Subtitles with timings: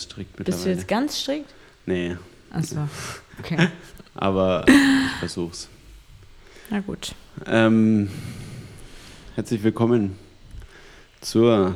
[0.00, 0.74] ganz strikt Bist du mittlerweile.
[0.76, 1.54] jetzt ganz strikt?
[1.86, 2.16] Nee,
[2.50, 2.88] Achso.
[3.38, 3.68] Okay.
[4.14, 5.68] aber ich versuch's.
[6.70, 7.14] Na gut.
[7.46, 8.08] Ähm,
[9.34, 10.16] herzlich willkommen
[11.20, 11.74] zur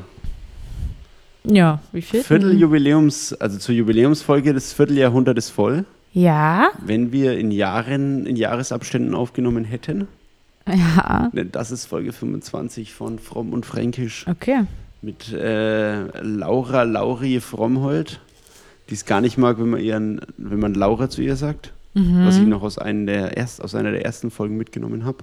[1.44, 2.22] Ja, wie viel?
[2.22, 5.84] Vierteljubiläums, also zur Jubiläumsfolge des Vierteljahrhunderts voll.
[6.12, 6.70] Ja.
[6.78, 10.08] Wenn wir in Jahren, in Jahresabständen aufgenommen hätten.
[10.66, 11.30] Ja.
[11.34, 14.64] Denn das ist Folge 25 von Fromm und Fränkisch Okay.
[15.04, 18.20] Mit äh, Laura Lauri Frommhold,
[18.88, 21.72] die es gar nicht mag, wenn man ihren, wenn man Laura zu ihr sagt.
[21.94, 22.26] Mhm.
[22.26, 25.18] Was ich noch aus, einem der erst, aus einer der ersten Folgen mitgenommen habe.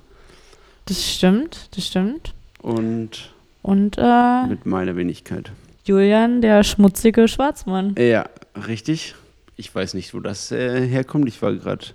[0.86, 2.34] Das stimmt, das stimmt.
[2.62, 5.52] Und Und äh, mit meiner Wenigkeit.
[5.84, 7.96] Julian, der schmutzige Schwarzmann.
[7.98, 8.30] Ja,
[8.68, 9.16] richtig.
[9.58, 11.28] Ich weiß nicht, wo das äh, herkommt.
[11.28, 11.86] Ich war gerade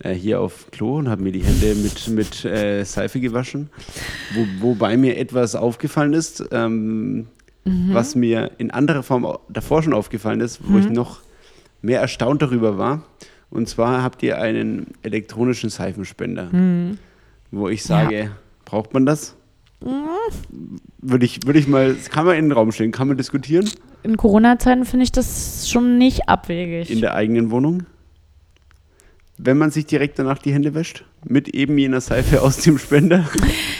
[0.00, 3.70] äh, hier auf Klo und habe mir die Hände mit, mit äh, Seife gewaschen.
[4.34, 7.26] Wo, wobei mir etwas aufgefallen ist, ähm,
[7.64, 7.92] Mhm.
[7.92, 10.94] was mir in anderer Form davor schon aufgefallen ist, wo ich Mhm.
[10.94, 11.20] noch
[11.82, 13.02] mehr erstaunt darüber war.
[13.50, 16.96] Und zwar habt ihr einen elektronischen Seifenspender, Mhm.
[17.50, 18.30] wo ich sage,
[18.64, 19.36] braucht man das?
[21.00, 23.68] Würde ich, würde ich mal, kann man in den Raum stellen, kann man diskutieren
[24.02, 26.90] In Corona-Zeiten finde ich das schon nicht abwegig.
[26.90, 27.84] in der eigenen Wohnung?
[29.38, 33.24] Wenn man sich direkt danach die Hände wäscht, mit eben jener Seife aus dem Spender.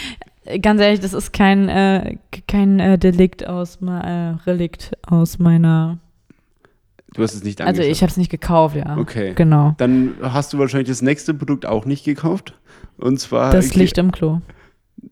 [0.62, 3.90] Ganz ehrlich, das ist kein, äh, kein äh, Delikt aus, äh,
[4.46, 5.98] Relikt aus meiner.
[7.14, 7.92] Du hast es nicht Also angeschaut.
[7.92, 8.96] ich habe es nicht gekauft, ja.
[8.96, 9.32] Okay.
[9.34, 9.74] Genau.
[9.78, 12.54] Dann hast du wahrscheinlich das nächste Produkt auch nicht gekauft.
[12.96, 13.52] Und zwar.
[13.52, 14.40] Das Licht im Klo.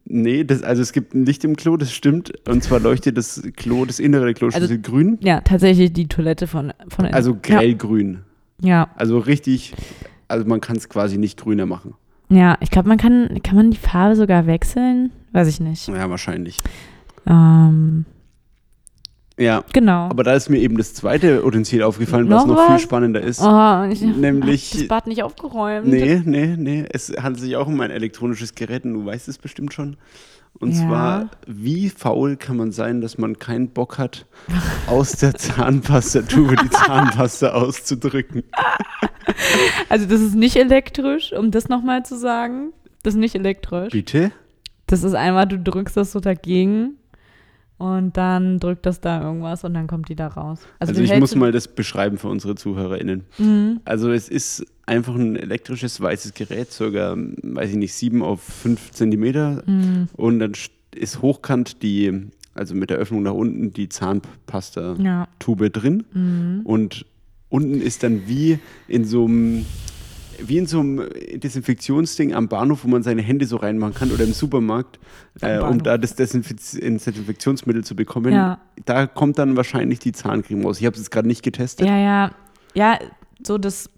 [0.05, 2.33] Nee, das, also es gibt ein Licht im Klo, das stimmt.
[2.49, 5.19] Und zwar leuchtet das Klo, das innere Kloschüssel Also- grün.
[5.21, 7.15] Ja, tatsächlich die Toilette von, von innen.
[7.15, 8.21] Also grellgrün.
[8.63, 9.75] Ja, Also richtig,
[10.29, 11.95] also man kann es quasi nicht grüner machen.
[12.29, 12.57] ja.
[12.61, 15.11] Ich glaube, man kann, kann man die Farbe sogar wechseln?
[15.33, 15.89] Weiß ich nicht.
[15.89, 16.59] Ja, wahrscheinlich.
[17.27, 18.05] Ähm,
[19.39, 20.09] Ja, genau.
[20.09, 22.83] aber da ist mir eben das zweite Utensil aufgefallen, was Noch noch viel was?
[22.83, 23.43] spannender ist.
[23.43, 25.87] oh, ich Nämlich- hab das Bad nicht aufgeräumt.
[25.87, 26.87] Nee, nee, nee.
[26.91, 29.99] Es handelt sich auch um ein elektronisches Gerät und du weißt es bestimmt schon.
[30.59, 30.87] Und Ja.
[30.87, 34.25] zwar, wie faul kann man sein, dass man keinen Bock hat,
[34.87, 38.43] aus der Zahnpastatube die Zahnpasta auszudrücken?
[39.89, 42.73] Also das ist nicht elektrisch, um das nochmal zu sagen.
[43.03, 43.91] Das ist nicht elektrisch.
[43.93, 44.31] Bitte?
[44.87, 46.96] Das ist einmal, du drückst das so dagegen
[47.79, 50.61] und dann drückt das da irgendwas und dann kommt die da raus.
[50.79, 53.25] Also, du ich muss mal das beschreiben für unsere ZuhörerInnen.
[53.39, 53.81] Mhm.
[53.85, 58.93] Also es ist einfach ein elektrisches weißes Gerät, circa, weiß ich nicht, 7 auf 5
[58.93, 59.63] Zentimeter.
[59.67, 60.09] Mhm.
[60.15, 65.69] Und dann st- ist hochkant die, also mit der Öffnung nach unten, die Zahnpasta-Tube Ja.
[65.69, 66.05] drin.
[66.13, 66.61] Mhm.
[66.65, 67.05] Und
[67.49, 69.67] unten ist dann wie in so einem
[70.45, 74.25] wie in so einem Desinfektionsding am Bahnhof, wo man seine Hände so reinmachen kann oder
[74.25, 74.99] im Supermarkt,
[75.41, 78.33] äh, um da das Desinfiz Desinfektionsmittel zu bekommen.
[78.33, 78.61] Ja.
[78.85, 80.81] Da kommt dann wahrscheinlich die Zahncreme raus.
[80.81, 81.87] Ich habe es jetzt gerade nicht getestet.
[81.87, 82.31] ja, ja.
[82.75, 82.99] Ja,
[83.43, 83.89] so das,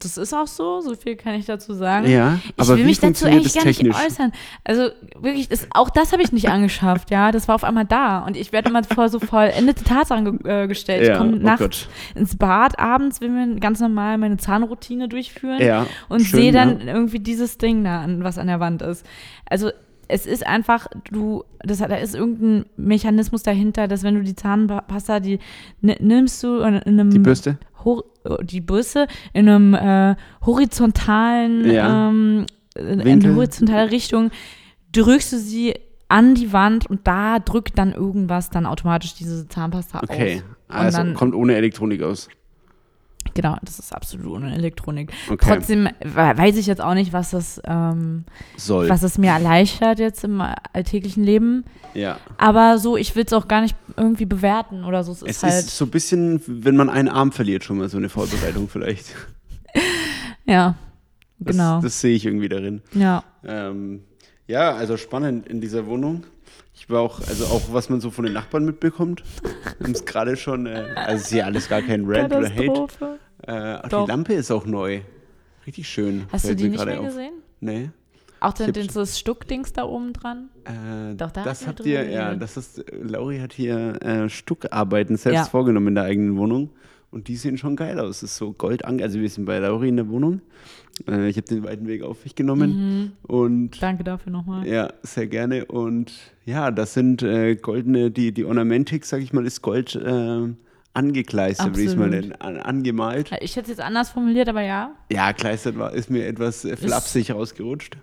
[0.00, 2.08] das ist auch so, so viel kann ich dazu sagen.
[2.10, 4.32] Ja, Ich aber will mich dazu eigentlich gar nicht äußern.
[4.64, 4.88] Also
[5.20, 7.30] wirklich, das, auch das habe ich nicht angeschafft, ja.
[7.32, 8.20] Das war auf einmal da.
[8.20, 11.06] Und ich werde immer vor so vollendete Tatsachen ge äh, gestellt.
[11.06, 11.88] Ja, ich komme oh nachts Gott.
[12.14, 16.94] ins Bad, abends will mir ganz normal meine Zahnroutine durchführen Ja, und sehe dann ja.
[16.94, 19.06] irgendwie dieses Ding da, an, was an der Wand ist.
[19.48, 19.70] Also
[20.10, 25.20] es ist einfach, du, das, da ist irgendein Mechanismus dahinter, dass wenn du die Zahnpasta,
[25.20, 25.38] die
[25.82, 27.58] ni- nimmst du in einem Die Bürste?
[27.84, 28.04] Hor
[28.42, 32.08] die Bürste in einem äh, horizontalen, Ja.
[32.10, 32.46] ähm,
[32.76, 33.30] in Winkel.
[33.30, 34.30] eine horizontale Richtung,
[34.92, 35.74] drückst du sie
[36.08, 40.74] an die Wand und da drückt dann irgendwas dann automatisch diese Zahnpasta Okay, aus.
[40.76, 42.28] also dann- kommt ohne Elektronik aus.
[43.40, 45.12] Genau, das ist absolut ohne Elektronik.
[45.30, 45.36] Okay.
[45.48, 48.24] Trotzdem we- weiß ich jetzt auch nicht, was das, ähm,
[48.56, 48.88] Soll.
[48.88, 50.40] was es mir erleichtert jetzt im
[50.72, 51.64] alltäglichen Leben.
[51.94, 52.18] Ja.
[52.36, 55.12] Aber so, ich will es auch gar nicht irgendwie bewerten oder so.
[55.12, 57.88] Es ist Es halt, ist so ein bisschen, wenn man einen Arm verliert, schon mal
[57.88, 59.06] so eine Vorbereitung vielleicht.
[60.44, 60.74] ja,
[61.38, 61.80] Das, genau.
[61.80, 62.82] Das sehe ich irgendwie darin.
[62.92, 63.22] ja.
[63.44, 64.02] Ähm,
[64.48, 66.24] ja, also spannend in dieser Wohnung.
[66.74, 69.22] Ich war auch, also auch was man so von den Nachbarn mitbekommt.
[69.78, 72.88] Wir haben es gerade schon, äh, also ist ja alles gar kein Rant oder Hate.
[73.42, 75.00] Äh, die Lampe ist auch neu.
[75.66, 76.24] Richtig schön.
[76.32, 77.06] Hast du die nicht mehr auf.
[77.06, 77.32] gesehen?
[77.60, 77.90] Nee.
[78.40, 80.48] Auch hab den, schon- das Stuckdings da oben dran?
[80.64, 85.36] Äh, Doch, da das habt ihr, ja, das ist, Lauri hat hier äh, Stuckarbeiten selbst
[85.36, 85.44] Ja.
[85.44, 86.70] vorgenommen in der eigenen Wohnung.
[87.10, 88.20] Und die sehen schon geil aus.
[88.20, 89.00] Das ist so gold an.
[89.00, 90.42] Also wir sind bei Lauri in der Wohnung.
[91.08, 92.70] Äh, ich habe den weiten Weg auf mich genommen.
[92.70, 93.12] Mhm.
[93.26, 94.66] Und Danke dafür nochmal.
[94.68, 95.64] ja, sehr gerne.
[95.64, 96.12] Und
[96.44, 99.98] ja, das sind äh, goldene, die, die Ornamentik, sag ich mal, ist Gold
[100.98, 102.30] äh, angekleistert, würde ich es mal Absolut.
[102.30, 103.30] nennen, an, angemalt.
[103.40, 106.76] Ich hätte es jetzt anders formuliert, aber ja, Ja, kleistert war, ist mir etwas äh,
[106.76, 107.96] flapsig rausgerutscht.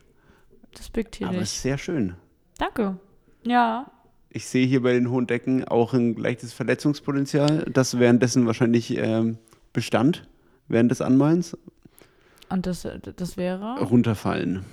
[0.78, 1.50] respektiere Aber ich.
[1.50, 2.16] sehr schön.
[2.58, 2.98] Danke.
[3.44, 3.92] Ja.
[4.30, 9.38] Ich sehe hier bei den hohen Decken auch ein leichtes Verletzungspotenzial, das währenddessen wahrscheinlich ähm,
[9.72, 10.28] bestand,
[10.68, 11.58] während des Anmalens.
[12.50, 13.80] Und das, das wäre?
[13.80, 14.66] Runterfallen.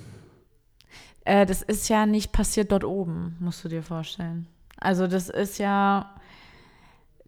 [1.25, 4.47] Äh, das ist ja nicht passiert dort oben, musst du dir vorstellen.
[4.77, 6.13] Also das ist ja,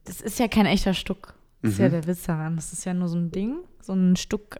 [0.05, 1.33] das ist ja kein echter Stuck.
[1.61, 1.91] Das ist ja Mhm.
[1.91, 2.55] der Witz daran.
[2.55, 4.57] Das ist ja nur so ein Ding, so ein Stuck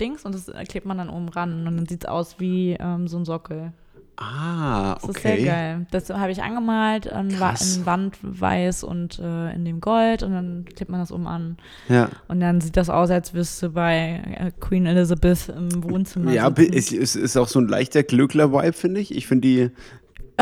[0.00, 3.06] Dings und das klebt man dann oben ran und dann sieht es aus wie ähm,
[3.06, 3.72] so ein Sockel.
[4.18, 5.44] Ah, Das ist sehr okay.
[5.44, 5.86] geil.
[5.90, 7.76] Das habe ich angemalt in, Wa- Krass.
[7.76, 11.58] in Wand weiß und äh, in dem Gold und dann klebt man das oben an.
[11.88, 16.32] Ja, Und dann sieht das aus, als wüsst du bei äh, Queen Elizabeth im Wohnzimmer.
[16.32, 19.14] ja es, es ist auch so ein leichter Glöckler-Vibe, finde ich.
[19.14, 19.70] Ich finde die,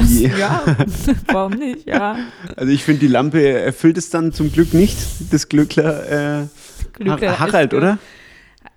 [0.01, 0.63] Die ja,
[1.27, 1.87] warum nicht?
[1.87, 2.17] Ja.
[2.57, 4.97] also ich finde die Lampe erfüllt es dann zum Glück nicht,
[5.31, 6.47] das Glöckler, äh,
[6.99, 7.99] Glückler- Harald, oder?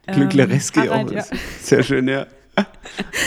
[0.08, 1.12] Glücklereske Ähm, Harald, auch.
[1.14, 1.26] ja.
[1.62, 2.28] Sehr schön, ja.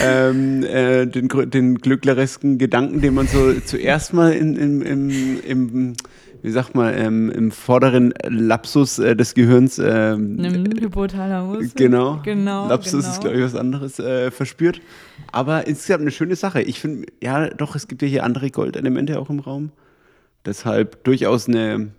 [0.03, 5.09] ähm, äh, den, den glückleresken Gedanken, den man so zuerst mal in, in, im,
[5.43, 5.93] im,
[6.41, 11.73] wie sagt man, ähm, im vorderen Lapsus äh, des Gehirns, ähm, Nimm Hypothalamus.
[11.75, 12.67] genau, Genau.
[12.67, 13.13] Lapsus genau.
[13.13, 14.81] ist, glaube ich, was anderes, äh, verspürt.
[15.31, 16.61] Aber insgesamt eine schöne Sache.
[16.61, 19.71] Ich finde, ja, doch, es gibt ja hier andere Goldelemente auch im Raum.
[20.45, 21.89] Deshalb durchaus eine,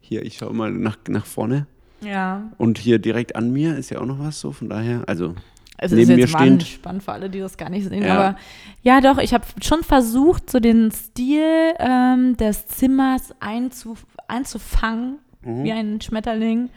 [0.00, 1.66] hier, ich schaue mal nach, nach vorne.
[2.00, 2.50] Ja.
[2.58, 5.34] Und hier direkt an mir ist ja auch noch was so, von daher, also
[5.82, 6.62] Es Neben ist mir jetzt stehend.
[6.62, 8.02] spannend für alle, die das gar nicht sehen.
[8.04, 8.14] Ja.
[8.14, 8.36] Aber
[8.82, 13.96] ja, doch, ich habe schon versucht, so den Stil ähm, des Zimmers einzu,
[14.28, 15.64] einzufangen, Mhm.
[15.64, 16.70] wie ein Schmetterling.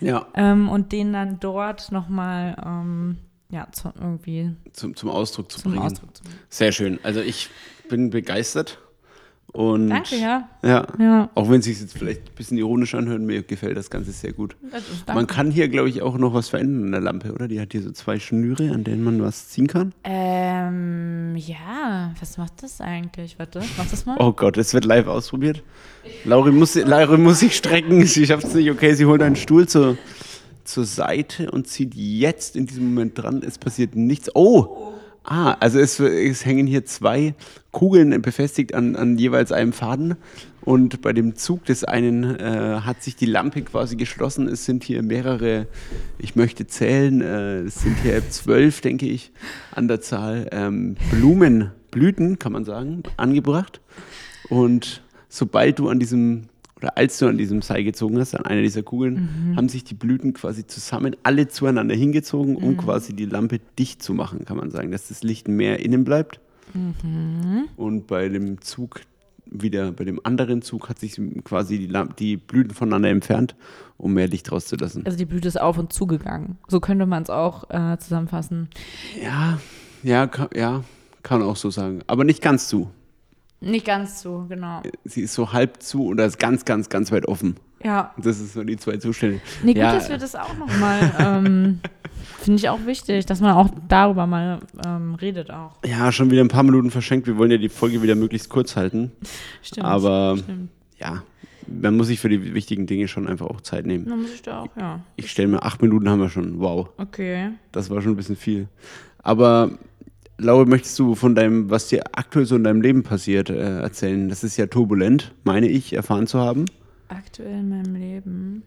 [0.00, 3.18] ja, Ähm, und den dann dort nochmal ähm,
[3.50, 5.84] ja, zu, irgendwie zum, zum Ausdruck zu zum bringen.
[5.84, 6.36] Ausdruck zu bringen.
[6.48, 6.98] Sehr schön.
[7.04, 7.48] Also ich
[7.88, 8.78] bin begeistert.
[9.52, 10.48] Und Danke, ja.
[10.62, 10.86] ja.
[10.98, 14.12] Ja, Auch wenn es sich jetzt vielleicht ein bisschen ironisch anhört, mir gefällt das Ganze
[14.12, 14.56] sehr gut.
[15.06, 17.48] Man kann hier, glaube ich, auch noch was verändern an der Lampe, oder?
[17.48, 19.94] Die hat hier so zwei Schnüre, an denen man was ziehen kann.
[20.04, 23.38] Ähm, ja, was macht das eigentlich?
[23.38, 24.16] Warte, mach das mal.
[24.20, 25.62] Oh Gott, es wird live ausprobiert.
[26.24, 28.70] Lauri muss, Lauri muss sich strecken, sie schafft es nicht.
[28.70, 29.96] Okay, sie holt einen Stuhl zur,
[30.64, 33.42] zur Seite und zieht jetzt in diesem Moment dran.
[33.42, 34.30] Es passiert nichts.
[34.34, 34.92] Oh!
[35.24, 37.34] Ah, also es, es hängen hier zwei
[37.70, 40.16] Kugeln befestigt an, an jeweils einem Faden.
[40.68, 44.48] Und bei dem Zug des einen äh, hat sich die Lampe quasi geschlossen.
[44.48, 45.66] Es sind hier mehrere,
[46.18, 49.32] ich möchte zählen, äh, es sind hier zwölf, denke ich,
[49.72, 53.80] an der Zahl ähm, Blumen, Blüten, kann man sagen, angebracht.
[54.50, 56.48] Und sobald du an diesem,
[56.78, 59.94] oder als du an diesem Seil gezogen hast, an einer dieser Kugeln, haben sich die
[59.94, 64.70] Blüten quasi zusammen alle zueinander hingezogen, um quasi die Lampe dicht zu machen, kann man
[64.70, 66.40] sagen, dass das Licht mehr innen bleibt.
[67.76, 69.00] Und bei dem Zug
[69.50, 73.54] wieder, bei dem anderen Zug hat sich quasi die, Lamp die Blüten voneinander entfernt,
[73.96, 75.04] um mehr Licht rauszulassen.
[75.06, 76.58] Also die Blüte ist auf und zugegangen.
[76.68, 78.68] So könnte man es auch äh, zusammenfassen.
[79.22, 79.58] Ja,
[80.02, 80.84] ja, kann, ja,
[81.22, 82.00] kann auch so sagen.
[82.06, 82.90] Aber nicht ganz zu.
[83.60, 84.82] Nicht ganz so, genau.
[85.04, 87.56] Sie ist so halb zu oder ist ganz, ganz, ganz weit offen.
[87.82, 89.40] Ja, Das ist so die zwei Zustände.
[89.62, 89.92] nee, gut, Ja.
[89.94, 91.80] dass wir das auch nochmal, ähm,
[92.40, 95.72] finde ich auch wichtig, dass man auch darüber mal ähm, redet auch.
[95.84, 97.26] Ja, schon wieder ein paar Minuten verschenkt.
[97.26, 99.12] Wir wollen ja die Folge wieder möglichst kurz halten.
[99.62, 99.86] Stimmt.
[99.86, 100.70] Aber Stimmt.
[100.98, 101.22] ja,
[101.68, 104.06] man muss sich für die wichtigen Dinge schon einfach auch Zeit nehmen.
[104.08, 105.00] Dann muss ich da auch, ja.
[105.16, 106.58] Ich stelle mir, acht Minuten haben wir schon.
[106.60, 107.50] Wow, Okay.
[107.72, 108.66] das war schon ein bisschen viel.
[109.22, 109.70] Aber
[110.40, 114.28] Laura, möchtest du von deinem, was dir aktuell so in deinem Leben passiert, äh, erzählen?
[114.28, 116.66] Das ist ja turbulent, meine ich, erfahren zu haben.
[117.08, 118.62] Aktuell in meinem Leben.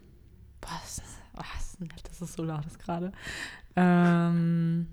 [0.61, 1.01] Was?
[1.33, 1.77] Was?
[2.03, 3.11] Das ist so laut das gerade.
[3.77, 4.87] Ähm,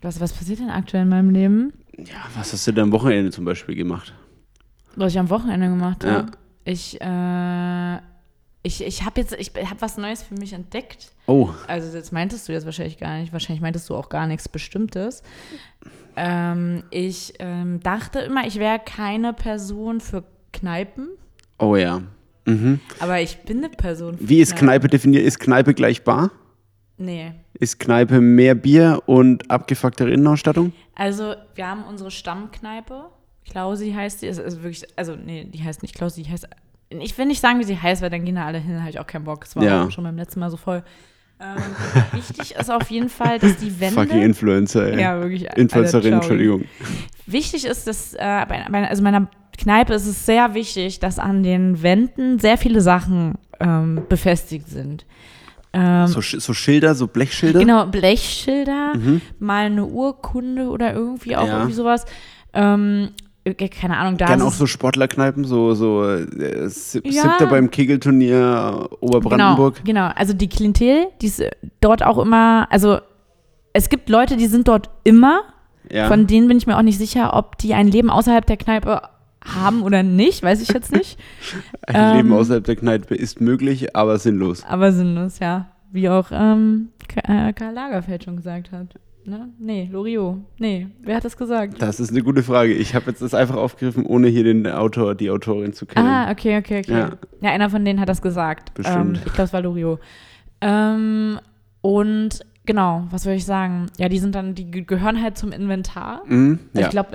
[0.00, 1.72] was, was passiert denn aktuell in meinem Leben?
[1.98, 4.14] Ja, was hast du denn am Wochenende zum Beispiel gemacht?
[4.96, 6.10] Was ich am Wochenende gemacht Ja.
[6.12, 6.32] habe.
[6.64, 7.98] Ich, äh,
[8.62, 11.12] ich, ich habe jetzt, ich habe was Neues für mich entdeckt.
[11.26, 13.32] Oh, Also das meintest du jetzt wahrscheinlich gar nicht.
[13.32, 15.22] Wahrscheinlich meintest du auch gar nichts Bestimmtes.
[16.14, 21.08] Ähm, ich ähm, dachte immer, ich wäre keine Person für Kneipen,
[21.58, 22.02] oh ja.
[22.44, 22.80] Mhm.
[22.98, 24.18] aber ich bin eine Person.
[24.18, 25.24] Für Wie ist Kneipe definiert?
[25.24, 26.30] Ist Kneipe gleich Bar?
[26.98, 27.32] Nee.
[27.54, 30.72] Ist Kneipe mehr Bier und abgefucktere Innenausstattung?
[30.94, 33.06] Also, wir haben unsere Stammkneipe.
[33.48, 34.26] Klausi heißt die.
[34.26, 36.46] Ist, ist wirklich, also, nee, die heißt nicht Klausi, die heißt.
[37.00, 38.98] Ich will nicht sagen, wie sie heißt, weil dann gehen da alle hin, habe ich
[39.00, 39.44] auch keinen Bock.
[39.44, 39.90] Das war Ja.
[39.90, 40.82] schon beim letzten Mal so voll.
[41.40, 41.58] Ähm,
[42.12, 43.94] wichtig ist auf jeden Fall, dass die Wände.
[44.00, 45.00] Fucking Influencer, ey.
[45.00, 45.48] ja, wirklich.
[45.48, 46.14] Alter, Influencerin, ciao.
[46.20, 46.64] Entschuldigung.
[47.26, 48.18] Wichtig ist, dass äh,
[48.48, 53.34] bei, also meiner Kneipe ist es sehr wichtig, dass an den Wänden sehr viele Sachen
[53.60, 55.04] ähm, befestigt sind.
[55.72, 57.58] Ähm, So, so Schilder, so Blechschilder?
[57.58, 59.20] Genau, Blechschilder, Mhm.
[59.38, 61.54] mal eine Urkunde oder irgendwie auch Ja.
[61.54, 62.04] irgendwie sowas.
[62.54, 63.31] Ähm, äh,
[63.70, 66.26] keine Ahnung, da Gerne auch so Sportlerkneipen, so, so äh,
[66.62, 66.68] Ja.
[66.68, 69.84] siebter beim Kegelturnier äh, Oberbrandenburg.
[69.84, 71.42] Genau, genau, also die Klientel, die ist
[71.80, 72.98] dort auch immer, also
[73.72, 75.40] es gibt Leute, die sind dort immer,
[75.90, 76.06] Ja.
[76.08, 79.02] von denen bin ich mir auch nicht sicher, ob die ein Leben außerhalb der Kneipe
[79.44, 81.18] haben oder nicht, weiß ich jetzt nicht.
[81.88, 82.16] Ein Ähm.
[82.18, 84.62] Leben außerhalb der Kneipe ist möglich, aber sinnlos.
[84.68, 85.66] Aber sinnlos, ja.
[85.90, 88.94] Wie auch ähm, Ka- äh, Karl Lagerfeld schon gesagt hat.
[89.24, 89.50] Ne?
[89.58, 90.38] Nee, Loriot.
[90.58, 91.80] Nee, wer hat das gesagt?
[91.80, 92.72] Das ist eine gute Frage.
[92.72, 96.06] Ich habe jetzt das einfach aufgegriffen, ohne hier den Autor, die Autorin zu kennen.
[96.06, 96.92] Ah, okay, okay, okay.
[96.92, 97.10] Ja.
[97.40, 98.74] Ja, einer von denen hat das gesagt.
[98.74, 99.18] Bestimmt.
[99.18, 100.00] Ähm, ich glaube, es war Loriot.
[100.60, 101.38] Ähm,
[101.82, 103.86] und genau, was würde ich sagen?
[103.98, 106.22] Ja, die sind dann, die ge- gehören halt zum Inventar.
[106.26, 106.86] Mhm, Also ja.
[106.86, 107.08] ich glaube,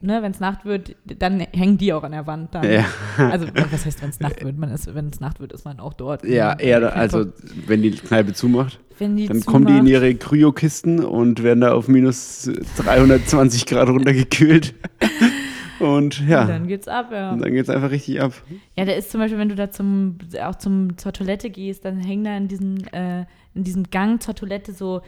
[0.00, 2.54] ne, wenn es Nacht wird, dann hängen die auch an der Wand.
[2.54, 2.70] Dann.
[2.70, 2.84] Ja.
[3.18, 4.58] Also was heißt, wenn es Nacht wird?
[4.58, 6.24] Man ist, wenn es Nacht wird, ist man auch dort.
[6.24, 7.26] ja, eher, also
[7.66, 9.90] wenn die Kneipe zumacht, wenn die dann kommen die in zumacht.
[9.92, 14.74] ihre Kryokisten und werden da auf minus 320 Grad runtergekühlt.
[15.82, 17.32] Und ja, Und dann geht's ab, ja.
[17.32, 18.32] und dann geht es einfach richtig ab.
[18.76, 21.98] Ja, da ist zum Beispiel, wenn du da zum, auch zum, zur Toilette gehst, dann
[21.98, 23.22] hängen da in diesem, äh,
[23.54, 25.02] in diesem Gang zur Toilette so,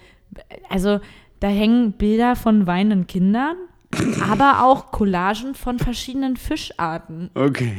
[0.68, 0.98] also
[1.38, 3.54] da hängen Bilder von weinenden Kindern,
[4.28, 7.30] aber auch Collagen von verschiedenen Fischarten.
[7.34, 7.76] Okay.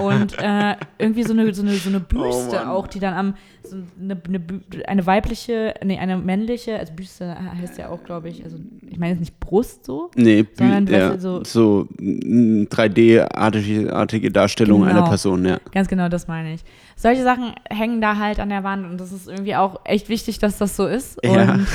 [0.00, 2.68] Und äh, irgendwie so eine, so eine, so eine Büste Mann.
[2.68, 3.34] auch, die dann am,
[3.70, 4.40] so eine, eine,
[4.86, 8.56] eine weibliche, nee, eine männliche, also Büste heißt ja auch, glaube ich, also
[8.88, 11.88] ich meine jetzt nicht Brust so, Nee, Bü- Sondern, weißt ja, so- so,
[12.70, 14.90] 3D-artige artige Darstellung Genau.
[14.92, 15.58] einer Person, ja.
[15.72, 16.60] Ganz genau, das meine ich.
[16.96, 20.38] Solche Sachen hängen da halt an der Wand und das ist irgendwie auch echt wichtig,
[20.38, 21.18] dass das so ist.
[21.24, 21.54] Ja.
[21.54, 21.66] Und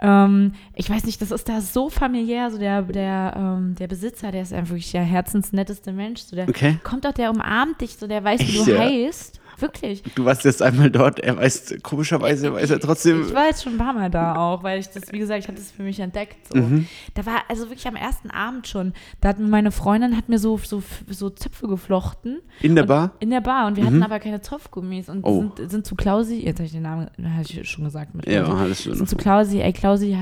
[0.00, 4.32] ähm, ich weiß nicht, das ist da so familiär, so der, der, ähm, der Besitzer,
[4.32, 6.22] der ist einfach wirklich der herzensnetteste Mensch.
[6.22, 6.78] So der Okay.
[6.82, 8.78] kommt doch, der umarmt dich, so der weiß, wie du Ja.
[8.80, 9.40] heißt.
[9.58, 10.02] Wirklich.
[10.14, 13.22] Du warst jetzt einmal dort, er weiß, komischerweise weiß er trotzdem.
[13.26, 15.48] Ich war jetzt schon ein paar Mal da auch, weil ich das, wie gesagt, ich
[15.48, 16.36] hatte das für mich entdeckt.
[16.52, 16.58] So.
[16.58, 16.86] Mhm.
[17.14, 20.58] Da war also wirklich am ersten Abend schon, da hat meine Freundin hat mir so,
[20.58, 22.40] so, so Zöpfe geflochten.
[22.60, 23.12] In der Bar?
[23.20, 25.50] In der Bar und wir hatten aber keine Zopfgummis und Oh.
[25.56, 28.44] sind, sind zu Klausi, jetzt habe ich den Namen, hatte ich schon gesagt mit Ja,
[28.44, 28.94] alles schon.
[28.94, 30.16] sind zu Klausi, ey Klausi,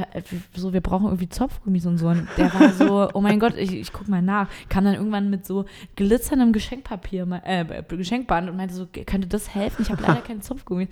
[0.54, 3.72] so wir brauchen irgendwie Zopfgummis und so und der war so, oh mein Gott, ich,
[3.74, 5.64] ich guck mal nach, kam dann irgendwann mit so
[5.96, 8.86] glitzerndem Geschenkpapier, äh, Geschenkband und meinte so,
[9.22, 9.82] könnte das helfen?
[9.82, 10.88] Ich habe leider keine Zopfgummis.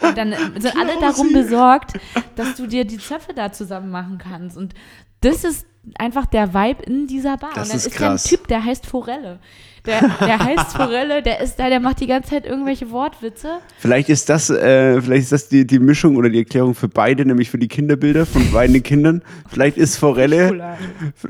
[0.00, 1.92] Und dann sind alle darum besorgt,
[2.34, 4.74] dass du dir die Zöpfe da zusammen machen kannst und
[5.20, 5.66] das ist
[5.98, 7.50] einfach der Vibe in dieser Bar.
[7.54, 8.24] Das und dann ist ist ja ein krass.
[8.24, 9.38] Typ, der heißt Forelle.
[9.86, 13.58] Der, der heißt Forelle, der ist da, der macht die ganze Zeit irgendwelche Wortwitze.
[13.78, 17.24] Vielleicht ist das, äh, vielleicht ist das die, die Mischung oder die Erklärung für beide,
[17.24, 19.22] nämlich für die Kinderbilder von weinenden Kindern.
[19.48, 20.76] Vielleicht ist Forelle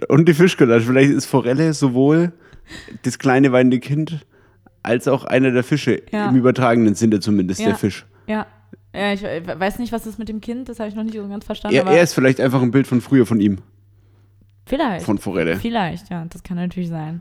[0.09, 2.33] und die Fischcollage, vielleicht ist Forelle sowohl
[3.03, 4.25] das kleine weinende Kind
[4.87, 6.03] als auch einer der Fische.
[6.13, 6.29] Ja.
[6.29, 7.67] Im übertragenen Sinne zumindest, Ja.
[7.67, 8.07] der Fisch.
[8.27, 8.47] Ja.
[8.95, 11.29] Ja, ich weiß nicht, was ist mit dem Kind, das habe ich noch nicht so
[11.29, 11.77] ganz verstanden.
[11.77, 13.59] Er, er ist vielleicht einfach ein Bild von früher von ihm,
[14.65, 15.05] vielleicht.
[15.05, 15.57] von Forelle.
[15.57, 17.21] Vielleicht, ja, das kann natürlich sein.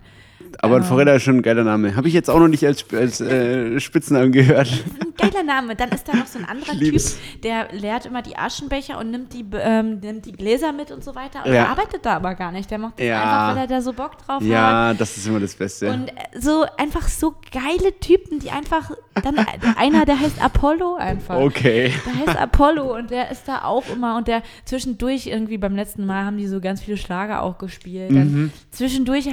[0.60, 1.96] Aber ähm, Forelle ist schon ein geiler Name.
[1.98, 4.72] Habe ich jetzt auch noch nicht als, als äh, Spitznamen gehört.
[5.36, 5.76] Geiler Name.
[5.76, 7.02] Dann ist da noch so ein anderer Typ,
[7.44, 11.16] der leert immer die Aschenbecher und nimmt die, ähm, nimmt die Gläser mit und so
[11.16, 11.46] weiter.
[11.46, 11.64] Und Ja.
[11.64, 12.70] er arbeitet da aber gar nicht.
[12.72, 13.22] Der macht das Ja.
[13.22, 14.44] einfach, weil er da so Bock drauf hat.
[14.44, 15.90] Ja, das ist immer das Beste.
[15.92, 18.92] Und äh, so einfach so geile Typen, die einfach
[19.24, 19.38] dann
[19.78, 21.38] einer, der heißt Apollo einfach.
[21.38, 21.92] okay.
[22.06, 26.06] Der heißt Apollo und der ist da auch immer und der zwischendurch irgendwie beim letzten
[26.06, 28.12] Mal haben die so ganz viele Schlager auch gespielt.
[28.12, 28.52] Mhm.
[28.72, 29.30] zwischendurch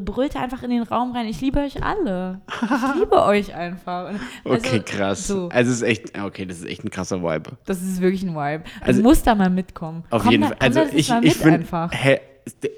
[0.00, 2.40] brüllt er einfach in den Raum rein, ich liebe euch alle.
[2.62, 4.10] Ich liebe euch einfach.
[4.44, 5.26] Und also, Okay, krass.
[5.26, 7.52] So, Also es ist echt, okay, das ist echt ein krasser Vibe.
[7.64, 8.64] das ist wirklich ein Vibe.
[8.80, 10.04] Du Also- musst da mal mitkommen.
[10.10, 10.56] Auf komm jeden da, Fall.
[10.60, 11.90] Also ich, ich bin, einfach.
[11.92, 12.20] hä,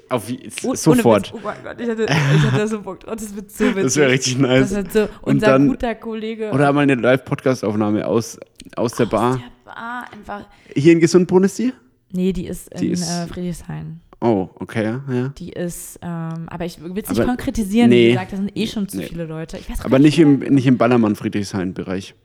[0.09, 0.31] auf,
[0.63, 1.33] Oh, sofort.
[1.33, 1.39] Witz.
[1.39, 3.15] Oh mein Gott, ich hatte, ich hatte so Bock drauf.
[3.15, 3.83] Das wird so witzig.
[3.83, 4.69] Das wäre richtig nice.
[4.69, 6.51] Das wird so Und unser dann- guter Kollege.
[6.51, 8.39] Oder mal eine Live-Podcast-Aufnahme aus,
[8.75, 9.33] aus der Bar.
[9.35, 10.45] Aus der Bar einfach.
[10.75, 11.73] Hier in Gesundbrunn ist die?
[12.11, 13.99] Nee, die ist Die in ist- äh, Friedrichshain.
[14.19, 15.03] Oh, okay, ja.
[15.13, 15.27] ja.
[15.37, 18.07] Die ist, ähm, aber ich will es nicht konkretisieren, nee.
[18.07, 19.03] wie gesagt, da sind eh schon zu Nee.
[19.05, 19.59] viele Leute.
[19.59, 22.15] Gar Aber nicht im, nicht im Ballermann-Friedrichshain-Bereich.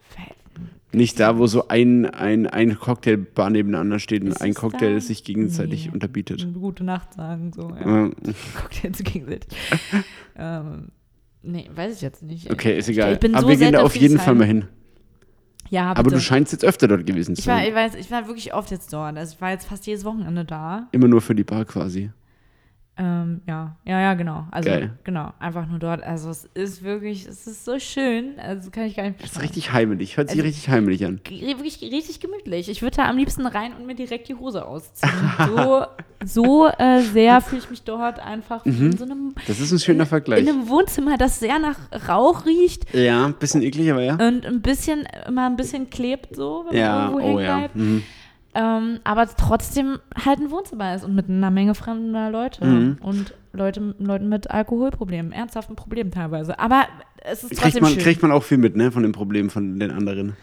[0.94, 5.24] Nicht da, wo so ein, ein, ein Cocktailbar nebeneinander steht und Ist ein Cocktail sich
[5.24, 5.92] gegenseitig Nee.
[5.92, 6.46] unterbietet.
[6.52, 7.70] Gute Nacht sagen, so.
[7.70, 8.10] Ja.
[8.60, 9.56] Cocktails gegenseitig.
[10.36, 10.88] ähm,
[11.42, 12.50] nee, weiß ich jetzt nicht.
[12.50, 13.14] Okay, ist egal.
[13.14, 14.18] Ich bin Aber so wir gehen da auf jeden.
[14.18, 14.66] Fall mal hin.
[15.70, 16.16] Ja, Aber bitte.
[16.16, 17.68] du scheinst jetzt öfter dort gewesen zu ich war, sein.
[17.68, 19.16] ich, weiß, ich war wirklich oft jetzt dort.
[19.16, 20.88] Also ich war jetzt fast jedes Wochenende da.
[20.92, 22.10] Immer nur für die Bar quasi.
[22.98, 24.46] Ähm, ja, ja, ja, genau.
[24.50, 24.90] Also Geil.
[25.02, 26.02] genau, einfach nur dort.
[26.02, 28.38] Also es ist wirklich, es ist so schön.
[28.38, 30.18] Also kann ich gar nicht Das ist richtig heimelig.
[30.18, 31.18] Hört sich Also- richtig heimelig an.
[31.26, 32.68] Wirklich richtig gemütlich.
[32.68, 35.10] Ich würde da am liebsten rein und mir direkt die Hose ausziehen.
[35.46, 35.86] So,
[36.24, 39.78] so äh, sehr fühle ich mich dort einfach wie in so einem, Das ist ein
[39.78, 40.08] schöner Mhm.
[40.08, 40.42] Vergleich.
[40.42, 44.12] in einem Wohnzimmer, das sehr nach Rauch riecht Ja, ein bisschen eklig, aber ja.
[44.16, 47.56] und ein bisschen, immer ein bisschen klebt so, wenn Ja, man irgendwo oh hängen ja.
[47.58, 47.76] bleibt.
[47.76, 48.02] Mhm.
[48.54, 52.98] Ähm, aber trotzdem halt ein Wohnzimmer ist und mit einer Menge fremder Leute Mhm.
[53.00, 56.58] und Leute, Leuten mit Alkoholproblemen, ernsthaften Problemen teilweise.
[56.58, 56.84] Aber
[57.24, 58.02] es ist Kriegt trotzdem man, schön.
[58.02, 60.34] kriegt man auch viel mit, ne, von den Problemen von den anderen.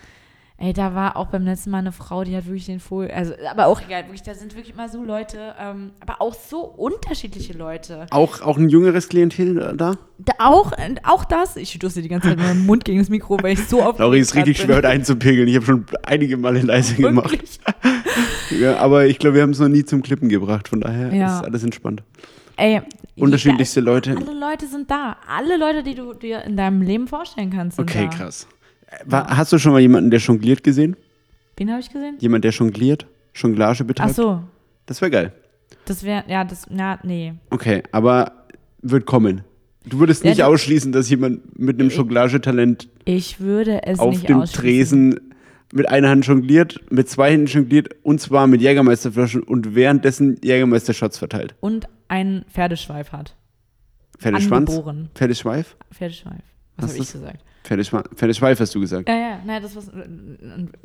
[0.62, 3.34] Ey, da war auch beim letzten Mal eine Frau, die hat wirklich den Vogel, also,
[3.50, 7.54] aber auch egal, wirklich, da sind wirklich immer so Leute, ähm, aber auch so unterschiedliche
[7.54, 8.08] Leute.
[8.10, 9.96] Auch, auch ein jüngeres Klientel da?
[10.18, 13.08] Da auch, äh, auch das, ich stoße die ganze Zeit mit meinem Mund gegen das
[13.08, 15.48] Mikro, weil ich so auf Lauri ist richtig schwer heute einzupegeln.
[15.48, 17.40] Ich habe schon einige Male leise gemacht.
[18.60, 20.68] Ja, aber ich glaube, wir haben es noch nie zum Klippen gebracht.
[20.70, 21.38] Von daher Ja.
[21.38, 22.02] ist alles entspannt.
[22.58, 22.82] Ey,
[23.16, 24.16] Unterschiedlichste Leute.
[24.18, 25.18] Alle Leute sind da.
[25.28, 28.18] Alle Leute, die du dir in deinem Leben vorstellen kannst, sind Okay, da.
[28.18, 28.48] krass.
[29.10, 30.96] Hast du schon mal jemanden, der jongliert gesehen?
[31.58, 32.18] Wen habe ich gesehen?
[32.20, 33.06] Jemand, der jongliert?
[33.36, 34.16] Jonglage Ach betreibt?
[34.16, 34.42] so,
[34.86, 35.34] Das wäre geil.
[35.86, 37.34] das wäre, ja, das, na, nee.
[37.50, 38.46] Okay, aber
[38.82, 39.42] wird kommen.
[39.86, 44.12] Du würdest Ja, nicht du- ausschließen, dass jemand mit einem Jonglagetalent Ich würde es auf
[44.12, 44.44] nicht dem.
[44.46, 45.20] Tresen
[45.74, 51.18] mit einer Hand jongliert, mit zwei Händen jongliert und zwar mit Jägermeisterflaschen und währenddessen Jägermeister-Shots
[51.20, 51.56] verteilt.
[51.60, 53.36] Und einen Pferdeschweif hat.
[54.18, 54.72] Pferdeschwanz?
[54.72, 55.10] Angeboren.
[55.16, 55.76] Pferdeschweif?
[55.92, 56.42] Pferdeschweif.
[56.78, 57.44] Was habe ich gesagt?
[57.64, 59.08] Pferdeschwa Pferdeschweif hast du gesagt.
[59.10, 59.88] Ja, ja, nein, das was.
[59.90, 60.08] äh,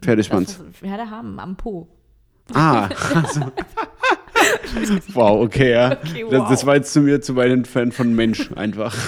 [0.02, 0.58] Pferdeschwanz.
[0.58, 1.88] Das, Pferde haben am Po.
[2.52, 3.40] Ah, also.
[5.14, 5.92] wow, okay, ja.
[5.92, 6.66] Okay, Das, das wow.
[6.66, 8.94] war jetzt zu mir zu weit entfernt von Mensch einfach.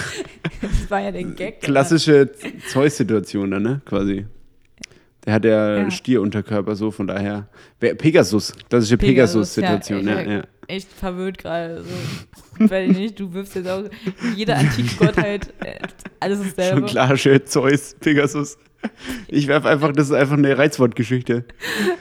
[0.59, 1.61] Das war ja der Gag.
[1.61, 2.31] Klassische
[2.69, 3.81] Zeus-Situation dann, ne?
[3.85, 4.25] Quasi.
[5.27, 5.91] Der hat ja, Ja.
[5.91, 7.49] Stierunterkörper so, von daher.
[7.79, 10.13] Pegasus, klassische Pegasus-Situation, ja.
[10.13, 10.37] ja, ich ja.
[10.37, 11.83] war Echt verwirrt gerade.
[11.83, 12.69] So.
[12.69, 13.83] Weil nicht, du wirfst jetzt auch
[14.35, 15.79] jede Antikgottheit, äh,
[16.21, 16.79] alles ist selber.
[16.79, 18.57] Jonglage, Zeus, Pegasus.
[19.27, 21.45] Ich werfe einfach, das ist einfach eine Reizwortgeschichte.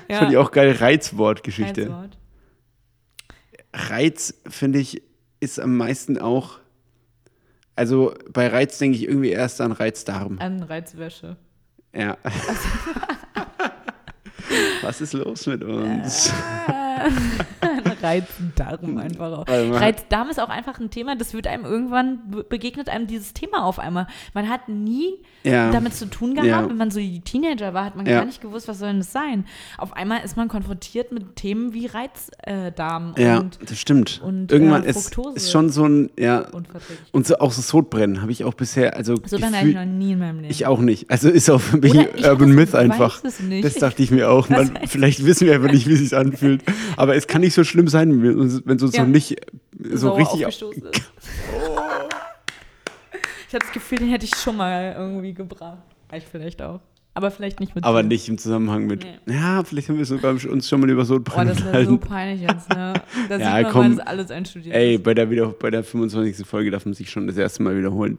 [0.09, 1.83] Das fand ich auch geil, Reizwortgeschichte.
[1.83, 2.19] Reizwort.
[3.73, 5.03] Reiz, finde ich,
[5.41, 6.61] ist am meisten auch.
[7.75, 10.39] Also bei Reiz denke ich irgendwie erst an Reizdarm.
[10.39, 11.37] An Reizwäsche.
[11.93, 12.17] Ja.
[14.83, 16.33] Was ist los mit uns?
[17.61, 17.66] Ein
[18.07, 19.47] Reizdarm einfach auch.
[19.47, 19.73] Mal.
[19.73, 23.65] Reizdarm ist auch einfach ein Thema, das wird einem irgendwann, be- begegnet einem dieses Thema
[23.65, 24.07] auf einmal.
[24.35, 25.71] Man hat nie Ja.
[25.71, 26.69] damit zu tun gehabt, Ja.
[26.69, 28.19] wenn man so Teenager war, hat man Ja.
[28.19, 29.45] gar nicht gewusst, was soll denn das sein.
[29.79, 34.21] Auf einmal ist man konfrontiert mit Themen wie Reizdarm Ja, und das stimmt.
[34.25, 36.47] und, Irgendwann äh, ist, ist schon so ein, ja,
[37.13, 39.85] und so, auch so Sodbrennen habe ich auch bisher, also So dann hatte ich noch
[39.85, 40.51] nie in meinem Leben.
[40.51, 41.11] ich auch nicht.
[41.11, 43.21] Also ist auch für mich Urban Myth einfach.
[43.23, 44.49] Das dachte ich mir auch.
[44.49, 46.63] Man, vielleicht wissen wir einfach nicht, wie es sich anfühlt.
[46.97, 49.03] Aber es kann nicht so schlimm sein, uns- wenn es uns Ja.
[49.03, 49.37] noch nicht
[49.83, 50.47] so sauer richtig.
[50.47, 51.03] aufgestoßen ist.
[53.49, 55.79] Ich habe das Gefühl, den hätte ich schon mal irgendwie gebracht.
[56.13, 56.81] Ich vielleicht auch.
[57.15, 58.09] Aber vielleicht nicht mit Aber dir.
[58.09, 59.03] nicht im Zusammenhang mit.
[59.25, 59.35] Nee.
[59.35, 62.43] Ja, vielleicht haben wir sogar uns schon mal über Boah, Sodbrennen das wäre so peinlich
[62.43, 62.93] jetzt, ne?
[63.31, 63.97] Da Ja, sieht man komm.
[63.97, 65.03] dass alles einstudiert Ey, ist.
[65.03, 66.47] bei der, wieder, bei der 25.
[66.47, 68.19] Folge darf man sich schon das erste Mal wiederholen.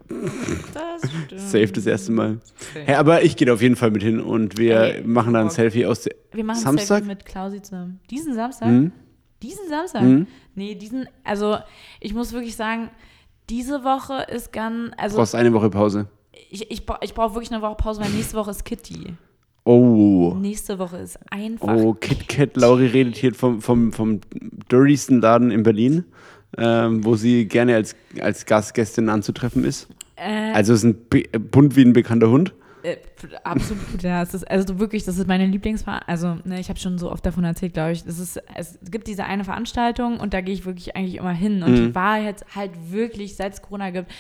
[0.74, 1.40] Das stimmt.
[1.40, 2.40] Safe das erste Mal.
[2.74, 2.86] Safe.
[2.86, 5.42] Hey, aber ich gehe da auf jeden Fall mit hin und wir Ey, machen da
[5.42, 5.52] ein.
[5.52, 6.16] Selfie aus der.
[6.32, 6.88] Wir machen Samstag?
[6.88, 8.00] Samstag mit Klausi zusammen.
[8.10, 8.68] Diesen Samstag?
[8.68, 8.92] Hm?
[9.44, 10.02] Diesen Samstag?
[10.02, 10.28] Hm?
[10.56, 11.58] Nee, diesen, also
[12.00, 12.90] ich muss wirklich sagen,
[13.50, 16.08] diese Woche ist ganz, Du also brauchst eine Woche Pause.
[16.50, 19.14] ich, ich, ich brauche wirklich eine Woche Pause, weil nächste Woche ist Kitty.
[19.64, 20.34] Oh.
[20.40, 21.68] Nächste Woche ist einfach.
[21.76, 22.56] Oh, Kit Kat.
[22.56, 24.22] Lauri redet hier vom, vom, vom
[24.72, 26.06] dirtysten Laden in Berlin,
[26.58, 29.90] ähm, wo sie gerne als, als Gastgästin anzutreffen ist.
[30.16, 32.54] Äh, Also es ist ein bunt wie ein bekannter Hund.
[32.88, 32.98] Äh,
[33.44, 34.22] absolut, ja.
[34.22, 36.08] Es ist, also wirklich, das ist meine Lieblingsveranstaltung.
[36.36, 38.04] Also, ne, ich habe schon so oft davon erzählt, glaube ich.
[38.04, 41.64] Das ist, es gibt diese eine Veranstaltung und da gehe ich wirklich eigentlich immer hin.
[41.64, 41.76] Und Mhm.
[41.76, 44.12] die war jetzt halt wirklich, seit es Corona gibt,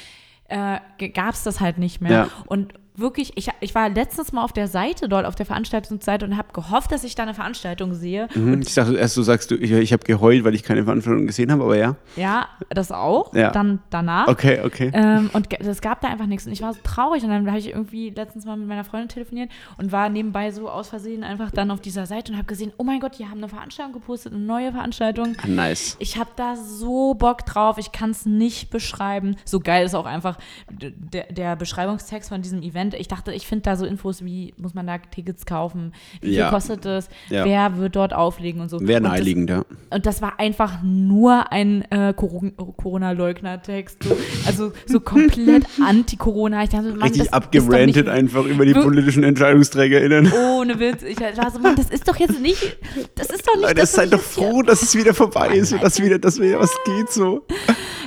[0.49, 2.11] äh, gab es das halt nicht mehr.
[2.11, 2.29] Ja.
[2.47, 6.35] Und wirklich, ich, ich war letztens mal auf der Seite dort, auf der Veranstaltungsseite und
[6.35, 8.27] habe gehofft, dass ich da eine Veranstaltung sehe.
[8.33, 8.61] Mhm.
[8.61, 11.51] Ich dachte erst, du sagst, du, ich, ich habe geheult, weil ich keine Veranstaltung gesehen
[11.51, 11.95] habe, aber ja.
[12.15, 13.33] Ja, das auch.
[13.35, 13.51] Ja.
[13.51, 14.27] Dann danach.
[14.27, 14.91] Okay, okay.
[14.93, 16.47] Ähm, und es gab da einfach nichts.
[16.47, 17.23] Und ich war so traurig.
[17.23, 20.67] Und dann habe ich irgendwie letztens mal mit meiner Freundin telefoniert und war nebenbei so
[20.67, 23.37] aus Versehen einfach dann auf dieser Seite und habe gesehen, oh mein Gott, die haben
[23.37, 25.35] eine Veranstaltung gepostet, eine neue Veranstaltung.
[25.43, 25.97] Ah, nice.
[25.99, 27.77] Ich habe da so Bock drauf.
[27.77, 29.35] Ich kann es nicht beschreiben.
[29.45, 30.37] So geil ist auch einfach
[30.69, 32.86] der, der Beschreibungstext von diesem Event.
[32.93, 35.93] Ich dachte, ich finde da so Infos wie, muss man da Tickets kaufen?
[36.21, 36.49] Wie viel Ja.
[36.49, 37.09] kostet es?
[37.29, 37.45] Ja.
[37.45, 38.79] Wer wird dort auflegen und so.
[38.79, 39.63] Das- naheliegend, ja.
[39.89, 44.03] und das war einfach nur ein äh, Coron- Corona-Leugner-Text.
[44.03, 46.63] So, also so komplett anti-Corona.
[46.63, 50.31] Ich dachte, Mann, Richtig abgerantet einfach über die politischen EntscheidungsträgerInnen.
[50.57, 51.03] Ohne Witz.
[51.03, 52.77] Ich war so, Mann, das ist doch jetzt nicht.
[53.15, 53.63] Das ist doch nicht.
[53.63, 56.59] Leute, das, seid doch froh, dass es wieder vorbei ist und dass wieder, dass wieder
[56.59, 57.45] was geht so.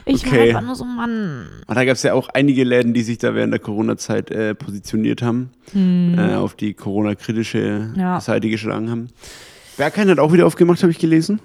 [0.05, 0.49] Ich war Okay.
[0.51, 1.47] einfach nur so, Mann.
[1.67, 4.55] Und da gab es ja auch einige Läden, die sich da während der Corona-Zeit äh,
[4.55, 8.01] positioniert haben, äh, auf die Corona-kritische Hm.
[8.01, 8.21] Ja.
[8.21, 9.09] Seite geschlagen haben.
[9.77, 11.41] Berghain hat auch wieder aufgemacht, habe ich gelesen.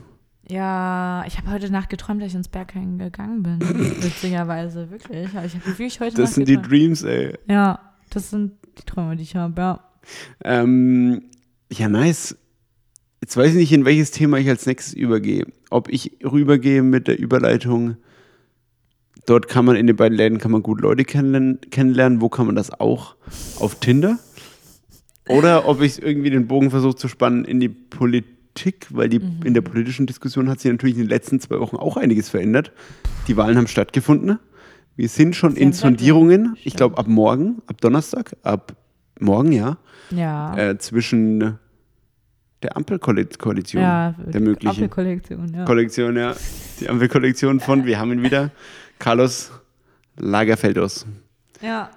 [0.47, 3.59] Ja, ich habe heute Nacht geträumt, dass ich ins Berghain gegangen bin.
[4.03, 5.27] Witzigerweise, wirklich.
[5.27, 6.71] Ich habe wirklich heute Das Nacht sind die geträumt.
[6.71, 7.33] Dreams, ey.
[7.49, 7.79] Ja,
[8.11, 9.79] das sind die Träume, die ich habe, ja.
[10.43, 11.23] Ähm,
[11.71, 12.37] ja, nice.
[13.21, 15.47] Jetzt weiß ich nicht, in welches Thema ich als nächstes übergehe.
[15.71, 17.97] Ob ich rübergehe mit der Überleitung,
[19.25, 22.21] dort kann man in den beiden Läden kann man gut Leute kennenlernen, kennenlernen.
[22.21, 23.15] Wo kann man das auch?
[23.59, 24.17] Auf Tinder?
[25.27, 29.39] Oder ob ich irgendwie den Bogen versuche zu spannen in die Politik, weil die, Mhm.
[29.43, 32.71] in der politischen Diskussion hat sich natürlich in den letzten zwei Wochen auch einiges verändert.
[33.27, 34.37] Die Wahlen haben stattgefunden.
[34.95, 38.75] Wir sind schon Sie in Sondierungen, Wettbewerb, ich glaube ab morgen, ab Donnerstag, ab
[39.19, 39.77] morgen, ja,
[40.11, 40.55] Ja.
[40.57, 41.57] äh, zwischen
[42.63, 45.65] der Ampelkoalition, ja, der möglichen Apfelkollektion, ja.
[45.65, 46.35] Kollektion, ja.
[46.79, 48.51] Die Ampelkollektion von, wir haben ihn wieder,
[48.99, 49.51] Carlos
[50.17, 51.05] Lagerfeldos.
[51.61, 51.89] ja.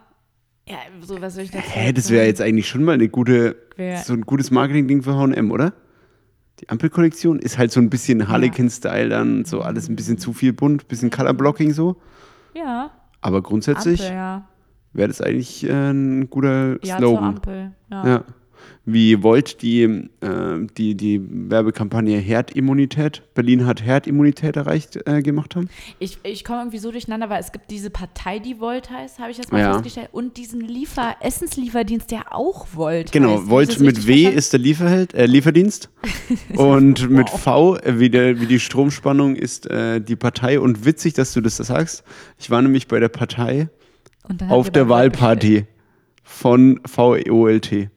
[0.71, 3.57] Ja, so was soll ich dazu Hä, das wäre jetzt eigentlich schon mal eine gute,
[4.05, 5.73] so ein gutes Marketing-Ding für H&M, oder?
[6.61, 10.53] Die Ampelkollektion ist halt so ein bisschen Harlequin-Style dann, so alles ein bisschen zu viel
[10.53, 11.97] bunt, bisschen Colorblocking so.
[12.53, 12.91] Ja,
[13.23, 14.49] Aber grundsätzlich Ampel, ja.
[14.93, 17.25] wäre das eigentlich äh, ein guter Ja, zur Slogan.
[17.25, 17.73] Ampel.
[17.91, 18.07] Ja.
[18.07, 18.25] Ja.
[18.85, 25.69] Wie Volt die, äh, die, die Werbekampagne Herdimmunität, Berlin hat Herdimmunität erreicht, äh, gemacht haben.
[25.99, 29.31] Ich, ich komme irgendwie so durcheinander, weil es gibt diese Partei, die Volt heißt, habe
[29.31, 29.73] ich jetzt mal Ja.
[29.75, 33.51] festgestellt, und diesen Liefer Essenslieferdienst, der auch Volt Genau, heißt.
[33.51, 34.39] Volt mit W verstanden?
[34.39, 35.91] ist der Lieferheld, äh, Lieferdienst.
[36.57, 37.41] und mit Wow.
[37.41, 40.59] V, äh, wie, der, wie die Stromspannung, ist äh, die Partei.
[40.61, 42.05] Und witzig, dass du das da sagst.
[42.39, 43.69] Ich war nämlich bei der Partei
[44.49, 45.65] auf der Wahlparty
[46.23, 47.89] von VEOLT.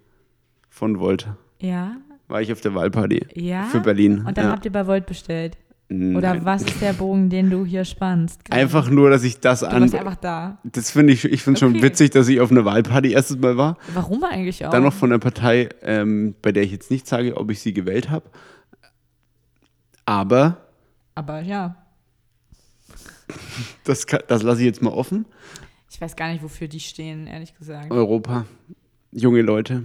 [0.82, 1.28] Von Volt.
[1.60, 3.66] Ja, War ich auf der Wahlparty ja.
[3.66, 4.26] für Berlin.
[4.26, 4.52] Und dann ja.
[4.52, 5.56] habt ihr bei Volt bestellt.
[5.90, 6.16] Nein.
[6.16, 8.44] Oder was ist der Bogen, den du hier spannst?
[8.46, 8.60] gerade?
[8.60, 9.82] Einfach nur, dass ich das Du an.
[9.84, 10.58] warst einfach da.
[10.64, 11.84] Das finde ich, ich finde schon Okay.
[11.84, 13.78] witzig, dass ich auf einer Wahlparty erstes Mal war.
[13.94, 14.72] Warum eigentlich auch?
[14.72, 17.74] Dann noch von einer Partei, ähm, bei der ich jetzt nicht sage, ob ich sie
[17.74, 18.26] gewählt habe.
[20.06, 20.58] Aber
[21.14, 21.76] Aber ja,
[23.84, 25.26] das, kann- das lasse ich jetzt mal offen.
[25.92, 27.92] ich weiß gar nicht, wofür die stehen, ehrlich gesagt.
[27.92, 28.46] Europa,
[29.12, 29.84] junge Leute,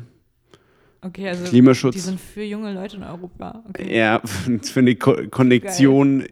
[1.03, 1.95] Okay, also Klimaschutz.
[1.95, 3.63] die sind für junge Leute in Europa.
[3.69, 3.97] Okay.
[3.97, 4.21] Ja,
[4.63, 6.25] für eine Ko Konnektion,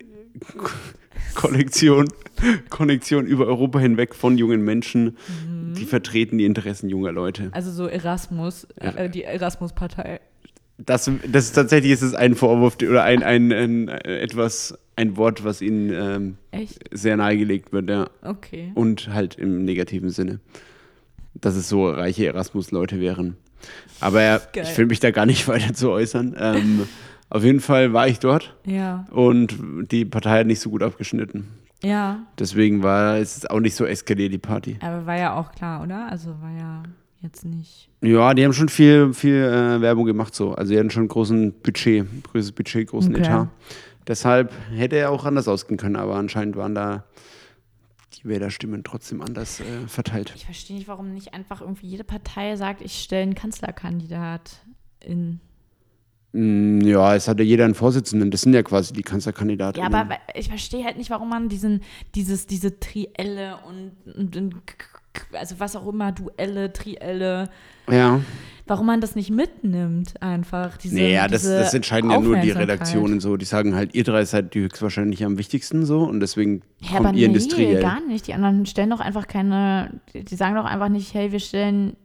[0.56, 0.68] Ko
[1.34, 2.08] Kollektion,
[2.70, 5.74] Konnektion über Europa hinweg von jungen Menschen, Mhm.
[5.74, 7.48] die vertreten die Interessen junger Leute.
[7.52, 10.20] Also so Erasmus, äh, die Erasmus-Partei.
[10.78, 15.16] Das, das ist tatsächlich ist es ein Vorwurf oder ein, ein, ein, äh, etwas, ein
[15.16, 18.08] Wort, was ihnen ähm, sehr nahegelegt wird, ja.
[18.22, 18.72] Okay.
[18.74, 20.40] Und halt im negativen Sinne.
[21.34, 23.36] Dass es so reiche Erasmus-Leute wären.
[24.00, 24.64] Aber Geil.
[24.64, 26.34] ich will mich da gar nicht weiter zu äußern.
[26.38, 26.86] Ähm,
[27.30, 29.56] auf jeden Fall war ich dort Ja, und
[29.90, 31.48] die Partei hat nicht so gut abgeschnitten.
[31.82, 32.20] ja.
[32.38, 34.78] Deswegen war es auch nicht so eskaliert, die Party.
[34.80, 36.08] Aber war ja auch klar, oder?
[36.10, 36.82] Also war ja
[37.22, 37.88] jetzt nicht.
[38.02, 40.52] Ja, die haben schon viel, viel äh, Werbung gemacht so.
[40.54, 43.24] Also die hatten schon großen Budget, größeres Budget, großen Okay.
[43.24, 43.48] Etat.
[44.06, 47.04] Deshalb hätte er auch anders ausgehen können, aber anscheinend waren da
[48.24, 50.32] die Wählerstimmen trotzdem anders äh, verteilt.
[50.34, 54.64] Ich verstehe nicht, warum nicht einfach irgendwie jede Partei sagt, ich stelle einen Kanzlerkandidat
[55.00, 55.40] in.
[56.32, 58.30] Mm, Ja, es hatte jeder einen Vorsitzenden.
[58.30, 59.80] Das sind ja quasi die Kanzlerkandidaten.
[59.80, 61.82] Ja, aber ich verstehe halt nicht, warum man diesen,
[62.14, 64.56] dieses, diese Trielle und, und, und
[65.32, 67.48] also was auch immer, Duelle, Trielle,
[67.88, 68.20] Ja,
[68.66, 70.76] warum man das nicht mitnimmt einfach.
[70.78, 72.50] Diese, naja, das, diese das entscheiden ja nur die.
[72.50, 73.36] Redaktionen so.
[73.36, 77.08] Die sagen halt, ihr drei seid die höchstwahrscheinlich am wichtigsten so und deswegen Ja, kommt
[77.16, 77.80] ihr nee, industriell.
[77.82, 78.26] gar nicht.
[78.26, 81.96] Die anderen stellen doch einfach keine, die sagen doch einfach nicht, hey, wir stellen,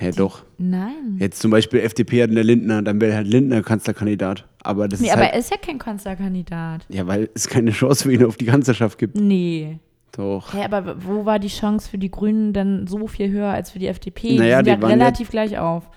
[0.00, 0.44] Hä, doch.
[0.58, 1.16] nein.
[1.18, 4.46] Jetzt zum Beispiel FDP hat eine Lindner, dann wäre halt Lindner Kanzlerkandidat.
[4.62, 6.84] Aber das Nee, ist aber halt, er ist ja kein Kanzlerkandidat.
[6.88, 9.16] ja, weil es keine Chance für ihn auf die Kanzlerschaft gibt.
[9.16, 9.78] Nee.
[10.12, 10.52] Doch.
[10.52, 13.78] Hä, aber wo war die Chance für die Grünen denn so viel höher als für
[13.78, 14.36] die FDP?
[14.36, 15.88] Naja, die sind die ja waren ja- relativ gleich auf.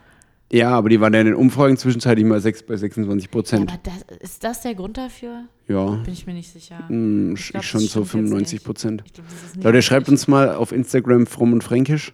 [0.54, 3.72] Ja, aber die waren ja in den Umfragen zwischenzeitlich mal 6 bei 26 Ja, Prozent.
[3.72, 5.46] aber das, ist das der Grund dafür?
[5.70, 6.84] Ja, Bin ich mir nicht sicher.
[6.90, 8.66] mm, Ich glaub, schon jetzt 95 nicht.
[8.66, 9.04] Prozent.
[9.64, 12.14] Leute, schreibt uns mal auf Instagram fromm und fränkisch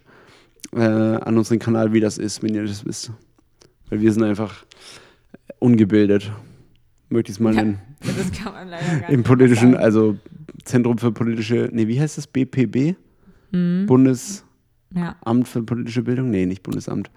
[0.75, 3.11] äh, an unseren Kanal, wie das ist, wenn ihr das wisst.
[3.89, 4.65] Weil wir sind einfach
[5.59, 6.31] ungebildet.
[7.09, 7.79] Möchte ich es mal Ja, nennen.
[8.01, 10.15] Das kann man leider gar Im politischen, also
[10.63, 12.27] Zentrum für politische, nee, wie heißt das?
[12.27, 12.95] BPB?
[13.51, 13.85] Mhm.
[13.85, 14.43] Bundesamt
[14.93, 16.29] Ja, für politische Bildung?
[16.29, 17.09] Nee, nicht Bundesamt.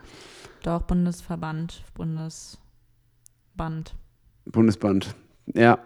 [0.62, 3.94] doch, Bundesverband, Bundesband.
[4.46, 5.14] Bundesband.
[5.54, 5.78] Ja.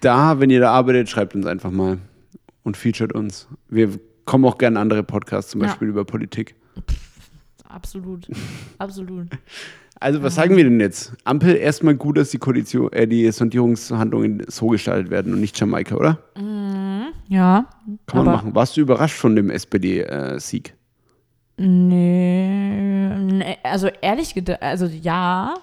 [0.00, 1.98] Da, wenn ihr da arbeitet, schreibt uns einfach mal
[2.64, 3.48] und featuret uns.
[3.68, 5.68] Wir kommen auch gerne andere Podcasts, zum Ja.
[5.68, 6.54] Beispiel über Politik.
[7.68, 8.26] Absolut.
[8.78, 9.28] Absolut.
[9.98, 11.14] Also, was sagen wir denn jetzt?
[11.24, 15.94] Ampel, erstmal gut, dass die Koalition, äh, die Sondierungshandlungen so gestaltet werden und nicht Jamaika,
[15.96, 16.18] oder?
[17.28, 17.66] Ja.
[18.06, 18.54] Kann man machen.
[18.54, 20.74] Warst du überrascht von dem SPD-Sieg?
[21.58, 25.54] Nee, nee, also ehrlich gedacht, also ja.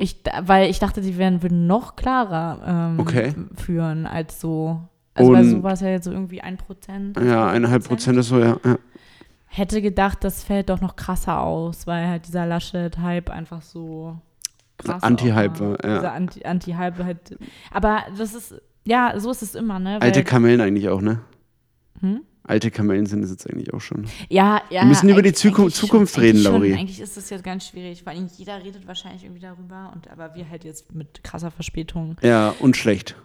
[0.00, 3.34] Ich, weil ich dachte, die werden, würden noch klarer ähm, Okay.
[3.56, 4.80] führen als so.
[5.14, 7.18] Also weil Und- so war es ja jetzt so irgendwie ein Prozent.
[7.20, 8.56] Ja, eineinhalb Prozent ist so, ja.
[8.64, 8.78] ja.
[9.48, 14.16] Hätte gedacht, das fällt doch noch krasser aus, weil halt dieser Laschet-Hype einfach so
[14.76, 15.96] krass Anti-Hype auch war, ja.
[15.98, 17.38] Dieser Anti- Anti-Hype halt.
[17.72, 19.94] Aber das ist, ja, so ist es immer, ne?
[20.00, 21.20] Weil, Alte Kamellen eigentlich auch, ne?
[22.00, 22.20] hm?
[22.44, 24.06] alte Kamellen sind es jetzt eigentlich auch schon.
[24.30, 24.80] Ja, ja.
[24.80, 26.52] Wir müssen über die Zukunft- eigentlich schon- Zukunft reden, schon.
[26.54, 26.72] Lauri.
[26.74, 30.48] Eigentlich ist das jetzt ganz schwierig, allem jeder redet wahrscheinlich irgendwie darüber, und aber wir
[30.48, 32.16] halt jetzt mit krasser Verspätung.
[32.22, 33.16] Ja, und schlecht.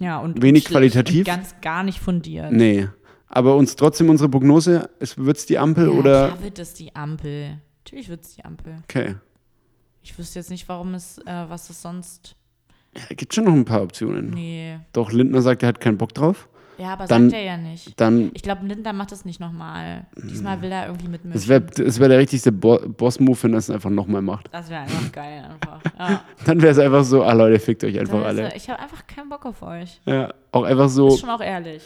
[0.00, 1.18] Ja, und Wenig schlecht qualitativ.
[1.28, 2.50] Und ganz gar nicht fundiert.
[2.50, 2.88] Nee.
[3.34, 6.26] Aber uns trotzdem unsere Prognose, es wird's die Ampel ja, oder.
[6.28, 7.58] Klar wird es die Ampel.
[7.84, 8.74] Natürlich wird es die Ampel.
[8.84, 9.14] Okay.
[10.02, 12.36] Ich wüsste jetzt nicht, warum es, äh, was es sonst.
[12.94, 14.30] Ja, gibt schon noch ein paar Optionen.
[14.30, 14.78] Nee.
[14.92, 16.46] Doch, Lindner sagt, er hat keinen Bock drauf.
[16.76, 17.98] Ja, aber Dann- sagt er ja nicht.
[17.98, 20.06] Dann, Ich glaube, Lindner macht das nicht nochmal.
[20.16, 21.32] Diesmal will er irgendwie mitmischen.
[21.40, 24.48] das wäre wär der richtigste Bo Boss-Move, wenn er es einfach nochmal macht.
[24.52, 25.80] Das wäre einfach geil, einfach.
[25.98, 26.22] Ja.
[26.44, 28.54] Dann wäre es einfach so, ah Leute, fickt euch einfach alle.
[28.56, 30.00] ich habe einfach keinen Bock auf euch.
[30.04, 31.82] Ja, auch einfach so Ist schon auch ehrlich.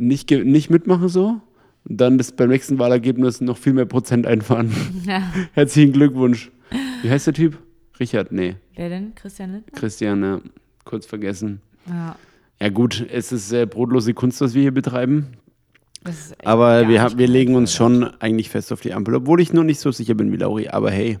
[0.00, 1.40] Nicht, nicht mitmachen so.
[1.88, 4.72] Und dann das beim nächsten Wahlergebnis noch viel mehr Prozent einfahren.
[5.06, 5.22] Ja.
[5.52, 6.50] Herzlichen Glückwunsch.
[7.02, 7.58] Wie heißt der Typ?
[7.98, 8.32] Richard?
[8.32, 8.56] Nee.
[8.74, 9.14] Wer denn?
[9.14, 9.78] Christian Lindner?
[9.78, 10.40] Christian, ja.
[10.84, 11.60] Kurz vergessen.
[11.88, 12.16] Ja.
[12.60, 15.28] Ja gut, es ist äh, brotlose Kunst, was wir hier betreiben.
[16.04, 19.14] Das ist echt Aber wir, haben, wir legen uns schon eigentlich fest auf die Ampel,
[19.14, 20.68] obwohl ich noch nicht so sicher bin wie Lauri.
[20.68, 21.18] Aber hey,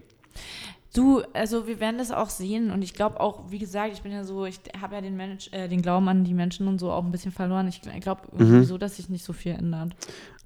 [0.92, 4.10] Du, also wir werden das auch sehen und ich glaube auch, wie gesagt, ich bin
[4.10, 6.90] ja so, ich habe ja den, Mensch, äh, den Glauben an die Menschen und so
[6.90, 7.68] auch ein bisschen verloren.
[7.68, 9.94] Ich, glaube irgendwie so, dass sich nicht so viel ändert.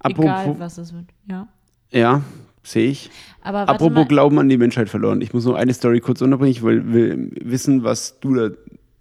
[0.03, 1.05] Egal, apropos, was es wird.
[1.27, 1.47] Ja.
[1.89, 2.21] ja,
[2.61, 3.09] sehe ich.
[3.41, 4.05] Aber Apropos mal.
[4.05, 5.21] Glauben an die Menschheit verloren.
[5.21, 6.51] Ich muss noch eine Story kurz unterbringen.
[6.51, 8.49] Ich will, will wissen, was du da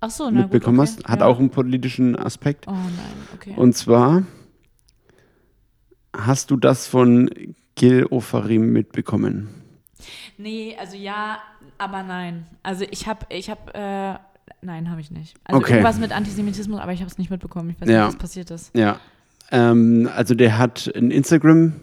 [0.01, 0.97] Ach so, mitbekommen gut, okay.
[0.99, 1.09] hast.
[1.09, 1.27] Hat ja.
[1.27, 2.67] auch einen politischen Aspekt.
[2.69, 2.89] Oh nein,
[3.35, 3.53] okay.
[3.55, 4.23] Und zwar
[6.17, 7.29] hast du das von
[7.75, 9.64] Gil Ofarim mitbekommen.
[10.39, 11.39] Nee, also ja,
[11.79, 12.47] aber nein.
[12.63, 14.15] Also ich habe, ich habe, äh,
[14.63, 15.35] nein, habe ich nicht.
[15.45, 15.73] Also Okay.
[15.73, 17.71] irgendwas mit Antisemitismus, aber ich habe es nicht mitbekommen.
[17.71, 18.05] Ich weiß Ja.
[18.07, 18.77] nicht, was passiert ist.
[18.77, 18.99] Ja.
[19.51, 21.75] Ähm, also der hat ein Instagram,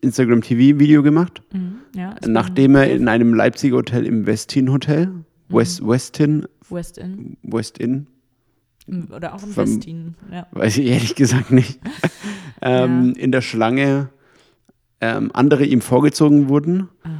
[0.00, 1.76] Instagram TV-Video gemacht, Mhm.
[1.94, 5.10] Ja, nachdem er in einem Leipziger Hotel im Westin Hotel,
[5.48, 8.06] West, Westin, Westin Westin,
[9.14, 10.14] oder auch im Vom- Westin.
[10.32, 10.46] Ja.
[10.52, 11.78] weiß ich ehrlich gesagt nicht,
[12.62, 14.08] ähm, in der Schlange
[15.00, 17.13] ähm, andere ihm vorgezogen wurden, Aha.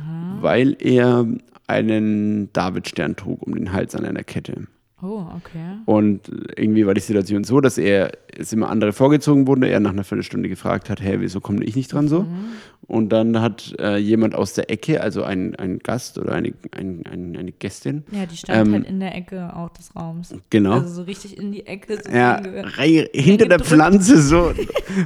[0.45, 1.27] Weil er
[1.67, 4.67] einen Davidstern trug um den Hals an einer Kette.
[5.03, 5.81] Oh, okay.
[5.85, 9.91] Und irgendwie war die Situation so, dass er es immer andere vorgezogen wurden, er nach
[9.91, 12.23] einer Viertelstunde gefragt hat, hey, wieso komme ich nicht dran so?
[12.23, 12.45] Mhm.
[12.87, 17.03] Und dann hat äh, jemand aus der Ecke, also ein, ein Gast oder eine, ein,
[17.11, 20.35] ein, eine Gästin, Ja, die stand Ähm, halt in der Ecke auch des Raums.
[20.49, 21.99] genau, Also so richtig in die Ecke.
[22.03, 23.61] So ja, reinge- rei- hinter der.
[23.61, 24.53] Pflanze so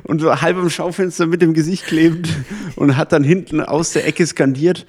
[0.04, 2.28] und so halb am Schaufenster mit dem Gesicht klebend
[2.76, 4.86] und hat dann hinten aus der Ecke skandiert,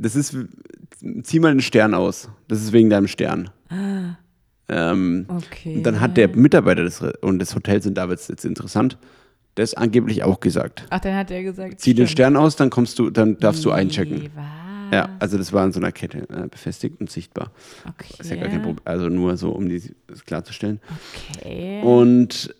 [0.00, 0.36] das ist,
[1.22, 3.50] zieh mal einen Stern aus, das ist wegen deinem Stern.
[4.68, 5.76] Ähm, Okay.
[5.76, 8.98] Und dann hat der Mitarbeiter des, und des Hotels, und da wird es jetzt interessant,
[9.56, 10.86] das angeblich auch gesagt.
[10.90, 11.80] Ach, dann hat er gesagt.
[11.80, 12.10] Zieh den stimmt.
[12.10, 14.30] Stern aus, dann kommst du, dann darfst du einchecken.
[14.34, 14.44] Was?
[14.92, 17.52] Ja, also das war in so einer Kette äh, befestigt und sichtbar.
[17.88, 18.14] Okay.
[18.18, 18.80] Ist ja gar kein Problem.
[18.84, 20.80] Also nur so, um die, das klarzustellen.
[21.36, 21.80] Okay.
[21.82, 22.54] Und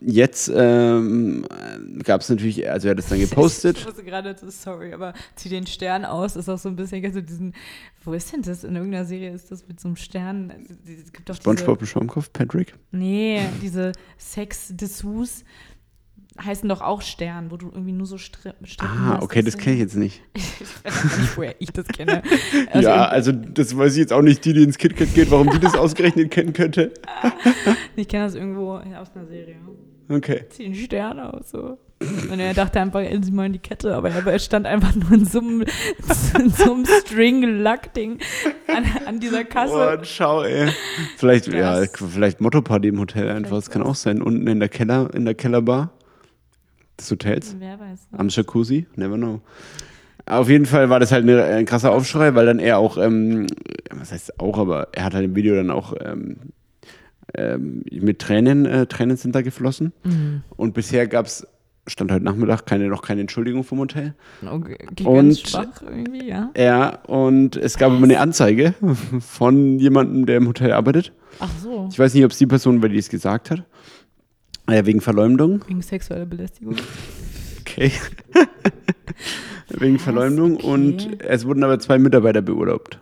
[0.00, 1.44] jetzt ähm,
[2.04, 3.86] gab es natürlich, also er hat es dann Ich gepostet.
[3.86, 7.20] wusste gerade, so, sorry, aber zieh den Stern aus, ist auch so ein bisschen, also
[7.20, 7.54] diesen,
[8.04, 8.64] wo ist denn das?
[8.64, 10.50] In irgendeiner Serie ist das mit so einem Stern.
[10.50, 12.74] Also, Es gibt doch SpongeBob im Schaumkopf, Patrick.
[12.92, 15.44] Diese, nee, diese Sex-Dessous
[16.42, 19.22] heißen doch auch Stern, wo du irgendwie nur so Stri Strippen Ah, hast.
[19.22, 20.22] okay, das kenne ich jetzt nicht.
[20.34, 22.22] Ich weiß nicht, woher ich das kenne.
[22.72, 25.50] Also ja, also das weiß ich jetzt auch nicht, die, die ins KitKat geht, warum
[25.50, 26.92] die das ausgerechnet kennen könnte.
[27.96, 29.56] Ich kenne das irgendwo aus einer Serie.
[30.08, 30.44] Okay.
[30.48, 31.78] Zieh den Stern aus, so.
[32.30, 34.94] Und er dachte einfach, ey, sieh mal in die Kette, aber er, er stand einfach
[34.94, 38.18] nur in so einem, in so einem String-Luck-Ding
[38.66, 39.98] an, an dieser Kasse.
[40.00, 40.70] Oh, schau, ey.
[41.16, 43.56] Vielleicht, ja, vielleicht Motto-Party im Hotel einfach.
[43.56, 44.20] Das kann auch sein.
[44.22, 45.92] Unten in der Keller, in der Kellerbar
[46.98, 47.56] des Hotels.
[47.58, 48.08] Wer weiß.
[48.12, 48.18] Ne?
[48.18, 48.86] Am Jacuzzi.
[48.96, 49.40] Never know.
[50.26, 53.46] Auf jeden Fall war das halt eine, ein krasser Aufschrei, weil dann er auch, ähm,
[53.90, 56.36] was heißt auch, aber er hat halt im Video dann auch ähm,
[57.34, 59.92] ähm, mit Tränen, äh, Tränen sind da geflossen.
[60.04, 60.42] Mhm.
[60.56, 61.46] Und bisher gab es,
[61.88, 64.14] stand heute Nachmittag, keine, noch keine Entschuldigung vom Hotel.
[64.48, 66.50] Okay, Und- schwach irgendwie, ja.
[66.56, 68.74] Ja, und es gab immer eine Anzeige
[69.20, 71.12] von jemandem, der im Hotel arbeitet.
[71.40, 73.64] Ach so, Ich weiß nicht, ob es die Person war, die es gesagt hat.
[74.72, 75.62] Äh, wegen Verleumdung.
[75.68, 76.76] wegen sexueller Belästigung.
[77.60, 77.92] Okay.
[79.68, 80.56] wegen Verleumdung.
[80.56, 80.66] okay.
[80.66, 82.98] Und es wurden aber zwei Mitarbeiter beurlaubt.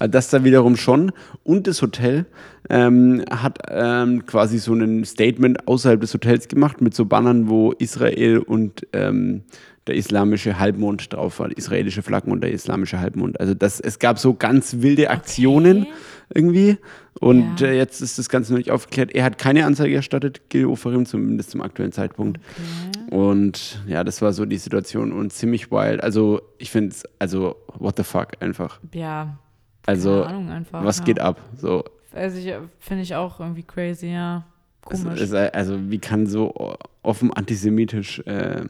[0.00, 1.12] Also das da wiederum schon.
[1.44, 2.26] Und das Hotel
[2.70, 7.72] ähm, hat ähm, quasi so ein Statement außerhalb des Hotels gemacht mit so Bannern, wo
[7.72, 9.42] Israel und ähm,
[9.86, 11.56] der islamische Halbmond drauf war.
[11.56, 13.38] Israelische Flaggen und der islamische Halbmond.
[13.38, 15.92] Also das, es gab so ganz wilde Aktionen Okay.
[16.34, 16.78] Irgendwie.
[17.20, 17.68] Und Ja.
[17.68, 19.12] äh, jetzt ist das Ganze noch nicht aufgeklärt.
[19.12, 22.38] Er hat keine Anzeige erstattet, Gil Oferim, zumindest zum aktuellen Zeitpunkt.
[22.38, 23.14] Okay.
[23.14, 26.02] Und ja, das war so die Situation und ziemlich wild.
[26.02, 28.78] Also ich finde es, also what the fuck einfach.
[28.94, 29.38] Ja,
[29.86, 30.84] Also keine Ahnung einfach.
[30.84, 31.04] was ja.
[31.04, 31.40] geht ab?
[31.56, 34.44] So, Also ich finde ich auch irgendwie crazy, ja.
[34.82, 35.20] Komisch.
[35.20, 38.62] es, also wie kann so offen antisemitisch äh,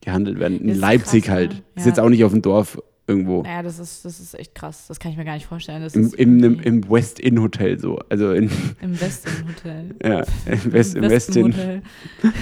[0.00, 0.60] gehandelt werden.
[0.60, 1.40] In ist Leipzig krass, ne?
[1.40, 1.52] halt.
[1.52, 1.60] Ja.
[1.76, 3.42] Ist jetzt auch nicht auf dem Dorf irgendwo.
[3.42, 4.86] Naja, das ist, das ist echt krass.
[4.88, 5.82] Das kann ich mir gar nicht vorstellen.
[5.82, 7.98] Das Im, im, im, Im West Inn Hotel so.
[8.08, 9.94] Also in, im Westin Hotel.
[10.02, 11.46] ja, im West, im West Inn.
[11.46, 11.82] Hotel.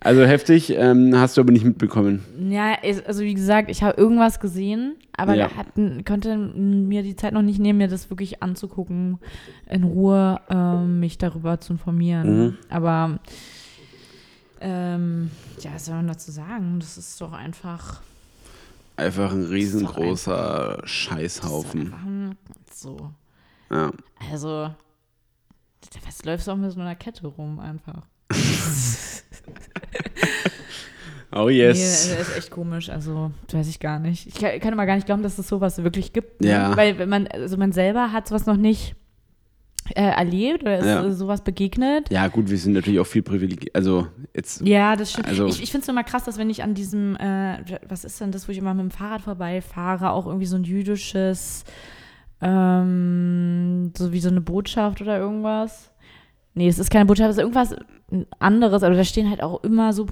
[0.00, 2.22] Also heftig, ähm, hast du aber nicht mitbekommen.
[2.48, 5.50] Ja, also wie gesagt, ich habe irgendwas gesehen, aber Ja.
[5.56, 9.18] hatten, konnte mir die Zeit noch nicht nehmen, mir das wirklich anzugucken,
[9.68, 12.44] in Ruhe ähm, mich darüber zu informieren.
[12.44, 12.56] Mhm.
[12.68, 13.18] Aber
[14.60, 15.30] ähm,
[15.62, 16.76] ja, was soll man dazu sagen?
[16.78, 18.00] Das ist doch einfach
[18.98, 21.80] Einfach ein riesengroßer Scheißhaufen.
[21.86, 22.36] einfach ein-
[22.72, 23.12] so.
[23.70, 23.92] Ja.
[24.32, 24.70] Also,
[26.04, 28.02] was läufst du auch mit so einer Kette rum einfach?
[31.30, 32.08] Oh Nee, yes.
[32.08, 32.88] das ist echt komisch.
[32.88, 34.26] Also, weiß ich gar nicht.
[34.26, 36.40] Ich kann, kann immer gar nicht glauben, dass es sowas wirklich gibt.
[36.40, 36.48] Ne?
[36.48, 36.74] Ja.
[36.74, 38.96] Weil wenn man, also man selber hat sowas noch nicht
[39.94, 41.04] erlebt oder ist Ja.
[41.04, 42.10] äh, sowas begegnet.
[42.10, 43.74] Ja, gut, wir sind natürlich auch viel privilegiert.
[43.74, 44.60] Also jetzt.
[44.66, 45.28] Ja, das stimmt.
[45.28, 48.20] Also- ich ich finde es immer krass, dass wenn ich an diesem, äh, was ist
[48.20, 51.64] denn das, wo ich immer mit dem Fahrrad vorbeifahre, auch irgendwie so ein jüdisches,
[52.40, 55.90] ähm, so wie so eine Botschaft oder irgendwas.
[56.54, 57.74] Nee, es ist keine Botschaft, es ist irgendwas
[58.38, 60.06] anderes, aber da stehen halt auch immer so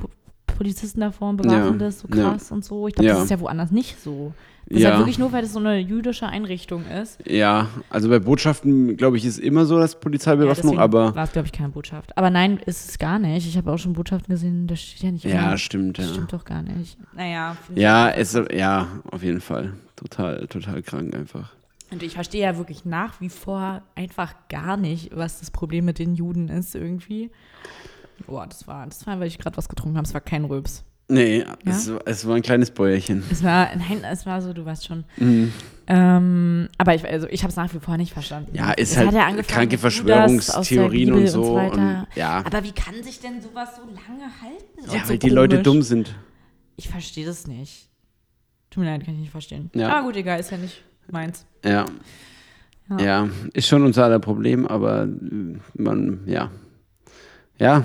[0.57, 2.31] Polizisten davor und bewachen Ja, das so ja.
[2.31, 2.89] krass und so.
[2.89, 3.15] Ich glaube, Ja.
[3.15, 4.33] das ist ja woanders nicht so.
[4.69, 7.19] Das ist halt Ja, wirklich nur, weil das so eine jüdische Einrichtung ist.
[7.25, 11.15] ja, also bei Botschaften, glaube ich, ist immer so, dass Polizeibewaffnung, aber.
[11.15, 12.17] war es, glaube ich, keine Botschaft.
[12.19, 13.47] Aber nein, ist es gar nicht.
[13.47, 15.59] Ich habe auch schon Botschaften gesehen, das steht ja nicht Ja, immer.
[15.59, 16.13] stimmt, Das ja.
[16.15, 16.99] stimmt doch gar nicht.
[17.15, 17.57] Naja.
[17.77, 19.75] Ja, es, ja, auf jeden Fall.
[19.95, 21.53] Total, total krank einfach.
[21.93, 26.01] Und ich verstehe ja wirklich nach wie vor einfach gar nicht, was das Problem mit
[26.01, 27.31] den Juden ist irgendwie.
[28.27, 30.07] Boah, das war, das war, weil ich gerade was getrunken habe.
[30.07, 30.85] Es war kein Röps.
[31.09, 33.23] Nee, es, es war ein kleines Bäuerchen.
[33.31, 35.05] Es war, nein, es war so, du weißt schon.
[35.19, 35.53] Mhm.
[35.87, 38.51] Ähm, aber ich, also ich habe es nach wie vor nicht verstanden.
[38.57, 41.55] Ja, ist Es halt ja kranke Verschwörungstheorien und so.
[41.55, 41.73] weiter.
[41.75, 44.65] Und, ja, Aber wie kann sich denn sowas so lange halten?
[44.79, 46.17] ja und so weil die Leute dumm sind.
[46.77, 47.89] Ich verstehe das nicht.
[48.71, 49.71] Tut mir leid, kann ich nicht verstehen.
[49.75, 49.97] Ja.
[49.97, 51.47] Ah, gut, egal, ist ja nicht meins.
[51.65, 51.85] Ja.
[52.91, 52.99] Ja.
[52.99, 53.29] ja.
[53.53, 56.51] ist schon unser aller Problem, aber äh, man, ja.
[57.59, 57.85] Ja,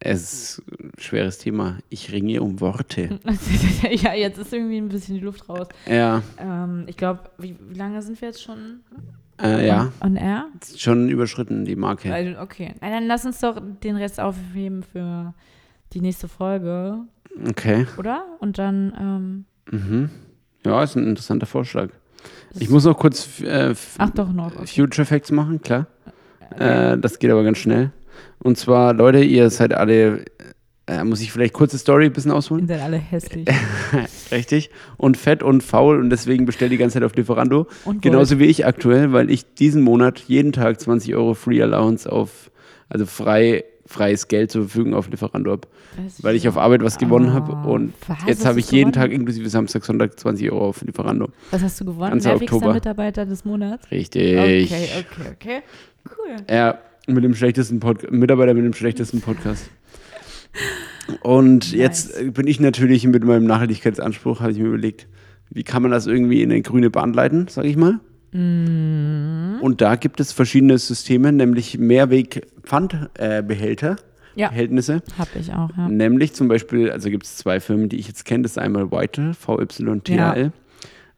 [0.00, 1.78] es ist ein schweres Thema.
[1.88, 3.18] Ich ringe um Worte.
[3.90, 5.68] ja, jetzt ist irgendwie ein bisschen die Luft raus.
[5.86, 8.80] Ja, Ähm, ich glaube, wie, wie lange sind wir jetzt schon
[9.42, 10.46] äh, ja, on, air?
[10.76, 12.12] schon überschritten, die Marke.
[12.12, 12.74] Also, okay.
[12.80, 15.34] Na, dann lass uns doch den Rest aufheben für
[15.92, 16.98] die nächste Folge,
[17.48, 17.86] Okay.
[17.98, 18.24] oder?
[18.40, 20.10] Und dann, ähm, Mhm.
[20.64, 21.88] Ja, ist ein interessanter Vorschlag.
[22.58, 24.54] Ich muss noch kurz äh, ach doch noch.
[24.56, 24.66] Okay.
[24.66, 25.86] Future Facts machen, klar.
[26.58, 27.90] Äh, das geht aber ganz schnell.
[28.38, 30.24] Und zwar, Leute, ihr seid alle,
[30.86, 32.66] äh, muss ich vielleicht kurze Story ein bisschen ausholen?
[32.66, 33.46] Sind dann alle hässlich.
[34.30, 34.70] Richtig.
[34.96, 37.66] Und fett und faul und deswegen bestellt die ganze Zeit auf Lieferando.
[37.84, 42.10] Und Genauso wie ich aktuell, weil ich diesen Monat jeden Tag 20 Euro Free Allowance
[42.10, 42.50] auf,
[42.88, 45.68] also frei, freies Geld zur Verfügung auf Lieferando habe.
[46.20, 49.08] Weil ich auf Arbeit was gewonnen Oh, habe und was jetzt habe ich jeden gewonnen?
[49.08, 51.30] Tag inklusive Samstag, Sonntag 20 Euro auf Lieferando.
[51.50, 52.10] Was hast du gewonnen?
[52.10, 52.74] ganzer Oktober.
[52.74, 53.90] Mitarbeiter des Monats?
[53.90, 54.36] Richtig.
[54.36, 55.62] Okay, okay, okay.
[56.04, 56.36] Cool.
[56.50, 59.70] Ja, mit dem schlechtesten Pod Mitarbeiter mit dem schlechtesten Podcast.
[61.22, 65.06] Und jetzt äh, bin ich natürlich mit meinem Nachhaltigkeitsanspruch, habe ich mir überlegt,
[65.50, 68.00] wie kann man das irgendwie in eine grüne Bahn leiten, sage ich mal.
[68.32, 69.58] Mhm.
[69.60, 73.96] Und da gibt es verschiedene Systeme, nämlich Mehrweg-Pfandbehälter,
[74.34, 74.48] Ja.
[74.48, 75.02] Behältnisse.
[75.16, 75.88] Hab ich auch, ja.
[75.88, 78.42] Nämlich zum Beispiel, also gibt es zwei Firmen, die ich jetzt kenne.
[78.42, 80.50] Das ist einmal Vital, VYTAL, Ja.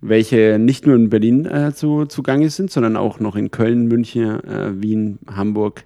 [0.01, 4.43] Welche nicht nur in Berlin äh, zu, zugange sind, sondern auch noch in Köln, München,
[4.45, 5.85] äh, Wien, Hamburg,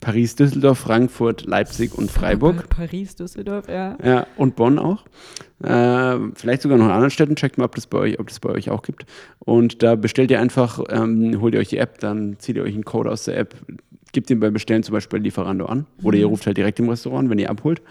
[0.00, 2.68] Paris, Düsseldorf, Frankfurt, Leipzig und Freiburg.
[2.68, 3.96] Paris, Düsseldorf, ja.
[4.02, 5.04] Ja, und Bonn auch.
[5.62, 7.34] Äh, vielleicht sogar noch in anderen Städten.
[7.34, 9.06] Checkt mal, ob das bei euch, ob das bei euch auch gibt.
[9.40, 12.74] Und da bestellt ihr einfach, ähm, holt ihr euch die App, dann zieht ihr euch
[12.74, 13.56] einen Code aus der App,
[14.12, 15.86] gebt den beim Bestellen zum Beispiel bei Lieferando an.
[16.04, 17.82] Oder ihr ruft halt direkt im Restaurant, an, wenn ihr abholt.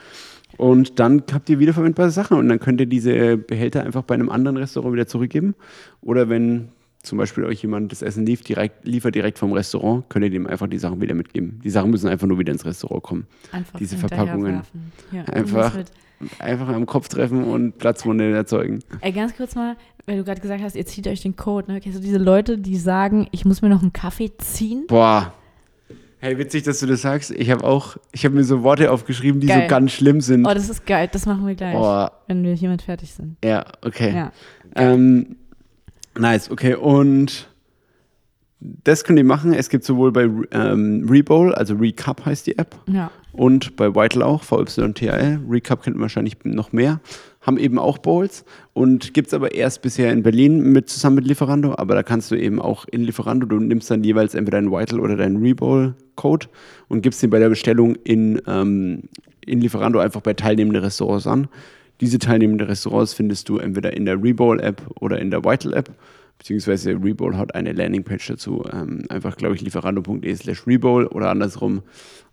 [0.55, 4.29] Und dann habt ihr wiederverwendbare Sachen und dann könnt ihr diese Behälter einfach bei einem
[4.29, 5.55] anderen Restaurant wieder zurückgeben.
[6.01, 6.69] Oder wenn
[7.03, 10.47] zum Beispiel euch jemand das Essen lief, direkt, liefert direkt vom Restaurant, könnt ihr dem
[10.47, 11.59] einfach die Sachen wieder mitgeben.
[11.63, 13.27] Die Sachen müssen einfach nur wieder ins Restaurant kommen.
[13.51, 14.61] Einfach Diese Verpackungen.
[15.11, 15.77] Ja, Einfach.
[16.39, 18.79] Einfach am Kopf treffen und Platzwunde erzeugen.
[19.01, 19.77] Ey, ganz kurz mal,
[20.07, 21.71] weil du gerade gesagt hast, ihr zieht euch den Code.
[21.71, 21.79] Ne?
[21.79, 24.85] Kennst du diese Leute, die sagen, ich muss mir noch einen Kaffee ziehen?
[24.87, 25.33] Boah.
[26.19, 27.29] Hey, witzig, dass du das sagst.
[27.31, 29.63] Ich habe auch, ich habe mir so Worte aufgeschrieben, die Geil.
[29.63, 30.45] so ganz schlimm sind.
[30.47, 31.07] Oh, das ist geil.
[31.11, 33.37] Das machen wir gleich, Boah, wenn wir hiermit fertig sind.
[33.45, 34.13] ja, okay.
[34.15, 34.31] Ja.
[34.75, 35.35] Ähm,
[36.17, 36.73] nice, okay.
[36.75, 37.47] Und
[38.59, 39.53] das könnt ihr machen.
[39.53, 43.11] Es gibt sowohl bei ähm, Rebowl, also Recap heißt die App, Ja.
[43.37, 45.39] Und bei Vital auch, VYTL.
[45.49, 46.99] Recap kennt man wahrscheinlich noch mehr.
[47.41, 51.27] Haben eben auch Bowls und gibt es aber erst bisher in Berlin mit zusammen mit
[51.27, 51.75] Lieferando.
[51.77, 54.99] Aber da kannst du eben auch in Lieferando, du nimmst dann jeweils entweder dein Vital
[54.99, 56.49] oder dein Rebowl, Rabattcode
[56.87, 59.03] und gibst den bei der Bestellung in, ähm,
[59.45, 61.47] in Lieferando einfach bei teilnehmenden Restaurants an.
[62.01, 65.89] Diese teilnehmenden Restaurants findest du entweder in der Rebowl-App oder in der Vital-App.
[66.37, 68.63] Beziehungsweise Rebowl hat eine Landingpage dazu.
[68.71, 71.81] Ähm, einfach, glaube ich, lieferando.de slash Rebowl oder andersrum.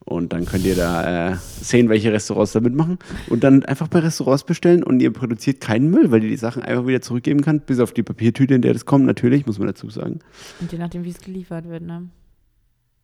[0.04, 2.98] Und dann könnt ihr da äh, sehen, welche Restaurants da mitmachen.
[3.30, 6.62] Und dann einfach bei Restaurants bestellen und ihr produziert keinen Müll, weil ihr die Sachen
[6.62, 9.68] einfach wieder zurückgeben könnt, bis auf die Papiertüte, in der das kommt, natürlich, muss man
[9.68, 10.18] dazu sagen.
[10.60, 12.08] Und je nachdem, wie es geliefert wird, ne?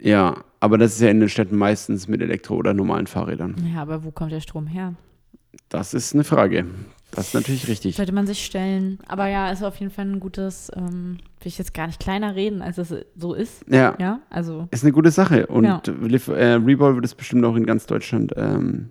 [0.03, 3.55] Ja, aber das ist ja in den Städten meistens mit Elektro- oder normalen Fahrrädern.
[3.75, 4.95] Ja, aber wo kommt der Strom her?
[5.69, 6.67] Das ist eine Frage.
[7.13, 7.97] Das ist natürlich richtig.
[7.97, 8.99] Sollte man sich stellen.
[9.09, 12.37] Aber ja, ist auf jeden Fall ein gutes, ähm, will ich jetzt gar nicht kleiner
[12.37, 13.65] reden, als es so ist.
[13.69, 14.69] Ja, Ja, also.
[14.71, 15.47] ist eine gute Sache.
[15.49, 15.83] Und Ja.
[16.03, 18.91] Liv- äh, Reebol wird es bestimmt auch in ganz Deutschland ähm,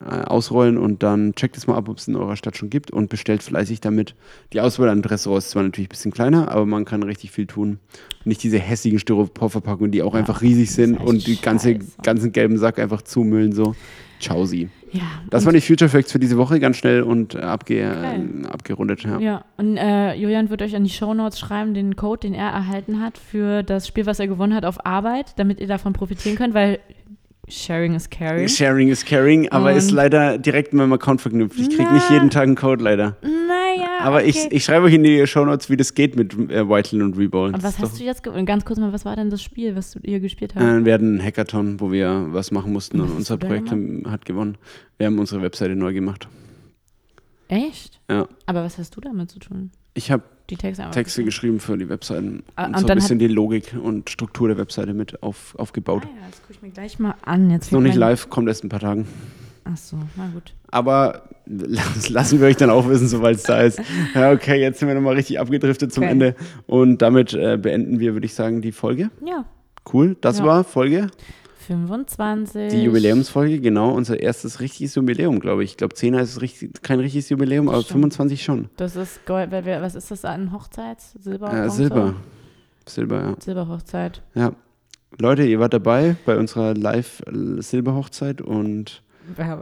[0.00, 2.92] äh, ausrollen und dann checkt es mal ab, ob es in eurer Stadt schon gibt
[2.92, 4.14] und bestellt fleißig damit.
[4.52, 7.46] Die Auswahl an Restaurants ist zwar natürlich ein bisschen kleiner, aber man kann richtig viel
[7.46, 7.80] tun.
[8.24, 12.56] Nicht diese hässigen Styroporverpackungen, die auch Ja, einfach riesig sind und die ganze, ganzen gelben
[12.58, 13.74] Sack einfach zumüllen so.
[14.20, 14.68] Ciao sie.
[14.92, 15.02] Ja.
[15.30, 18.20] Das waren die Future Facts für diese Woche, ganz schnell und äh, abge Okay.
[18.42, 19.02] äh, abgerundet.
[19.04, 19.18] Ja.
[19.20, 23.00] Ja, und äh, Julian wird euch an die Shownotes schreiben, den Code, den er erhalten
[23.00, 26.54] hat für das Spiel, was er gewonnen hat auf Arbeit, damit ihr davon profitieren könnt,
[26.54, 26.80] weil
[27.48, 28.48] Sharing is caring.
[28.48, 31.58] Sharing is caring, aber Und- ist leider direkt mit meinem Account verknüpft.
[31.58, 33.16] Ich kriege nicht jeden Tag einen Code leider.
[33.22, 33.88] Naja.
[34.02, 34.28] Aber okay.
[34.28, 37.48] ich, ich schreibe euch in die Shownotes, wie das geht mit äh, Whiteley und Reball.
[37.54, 38.22] Und was hast ist du jetzt?
[38.22, 40.64] Ganz kurz mal, was war denn das Spiel, was du, ihr gespielt habt?
[40.64, 43.70] äh, Wir hatten einen Hackathon, wo wir was machen mussten und hast unser Projekt
[44.06, 44.56] hat gewonnen.
[44.98, 46.28] Wir haben unsere Webseite neu gemacht.
[47.48, 48.00] Echt?
[48.08, 48.28] Ja.
[48.46, 49.70] Aber was hast du damit zu tun?
[49.94, 51.58] Ich habe Die Texte Texte geschrieben?
[51.58, 54.94] für die Webseiten Ah, und, und so ein bisschen die Logik und Struktur der Webseite
[54.94, 56.04] mit auf, aufgebaut.
[56.06, 57.50] Ah ja, das gucke ich mir gleich mal an.
[57.50, 59.06] Jetzt Ist noch nicht live, kommt erst in ein paar Tagen.
[59.64, 60.54] Ach so, na gut.
[60.70, 63.80] Aber das lassen wir euch dann auch wissen, sobald es da ist.
[64.14, 66.12] Ja, okay, jetzt sind wir nochmal richtig abgedriftet zum Okay.
[66.12, 66.34] Ende.
[66.66, 69.10] Und damit äh, beenden wir, würde ich sagen, die Folge.
[69.24, 69.44] Ja,
[69.92, 70.44] Cool, das Ja.
[70.44, 71.08] war Folge,
[71.66, 72.70] 25.
[72.70, 75.70] die Jubiläumsfolge, genau, unser erstes richtiges Jubiläum, glaube ich.
[75.72, 77.92] Ich glaube, 10 ist richtig, kein richtiges Jubiläum, aber Stimmt.
[78.14, 78.68] 25 schon.
[78.76, 79.50] Das ist Gold.
[79.52, 81.12] Was ist das an Hochzeits?
[81.20, 81.52] Silber?
[81.52, 81.70] Äh?
[81.70, 82.14] Silber.
[82.86, 83.34] Silber, ja.
[83.40, 84.22] Silberhochzeit.
[84.34, 84.52] ja.
[85.18, 89.02] Leute, ihr wart dabei bei unserer Live-Silberhochzeit und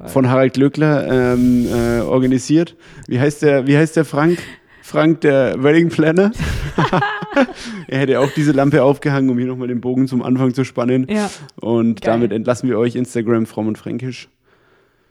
[0.07, 2.76] von Harald Glöckler ähm, äh, organisiert.
[3.07, 4.38] Wie heißt der, wie heißt der Frank?
[4.82, 6.32] Frank, der Wedding Planner.
[7.88, 11.07] er hätte auch diese Lampe aufgehangen, um hier nochmal den Bogen zum Anfang zu spannen.
[11.11, 12.14] Ja, Und Geil.
[12.14, 14.28] damit entlassen wir euch Instagram fromm und fränkisch.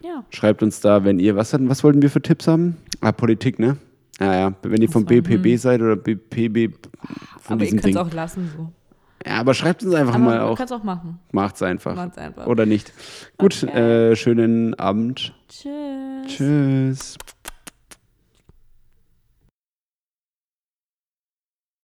[0.01, 0.23] ja.
[0.31, 2.77] Schreibt uns da, wenn ihr, was, hatten, was wollten wir für Tipps haben?
[3.01, 3.77] Ah, Politik, ne?
[4.19, 6.73] Ja, ja, wenn ihr vom BPB seid oder BPB
[7.39, 8.71] von Aber ihr könnt es auch lassen so.
[9.26, 10.57] Ja, aber schreibt uns einfach Aber mal auch.
[10.57, 11.20] kann es auch machen.
[11.32, 11.95] Macht's einfach.
[11.95, 12.45] Macht's einfach.
[12.47, 12.93] Oder nicht.
[13.38, 14.11] Gut, Okay.
[14.11, 15.34] äh, schönen Abend.
[15.49, 16.28] Tschüss.
[16.28, 17.18] Tschüss.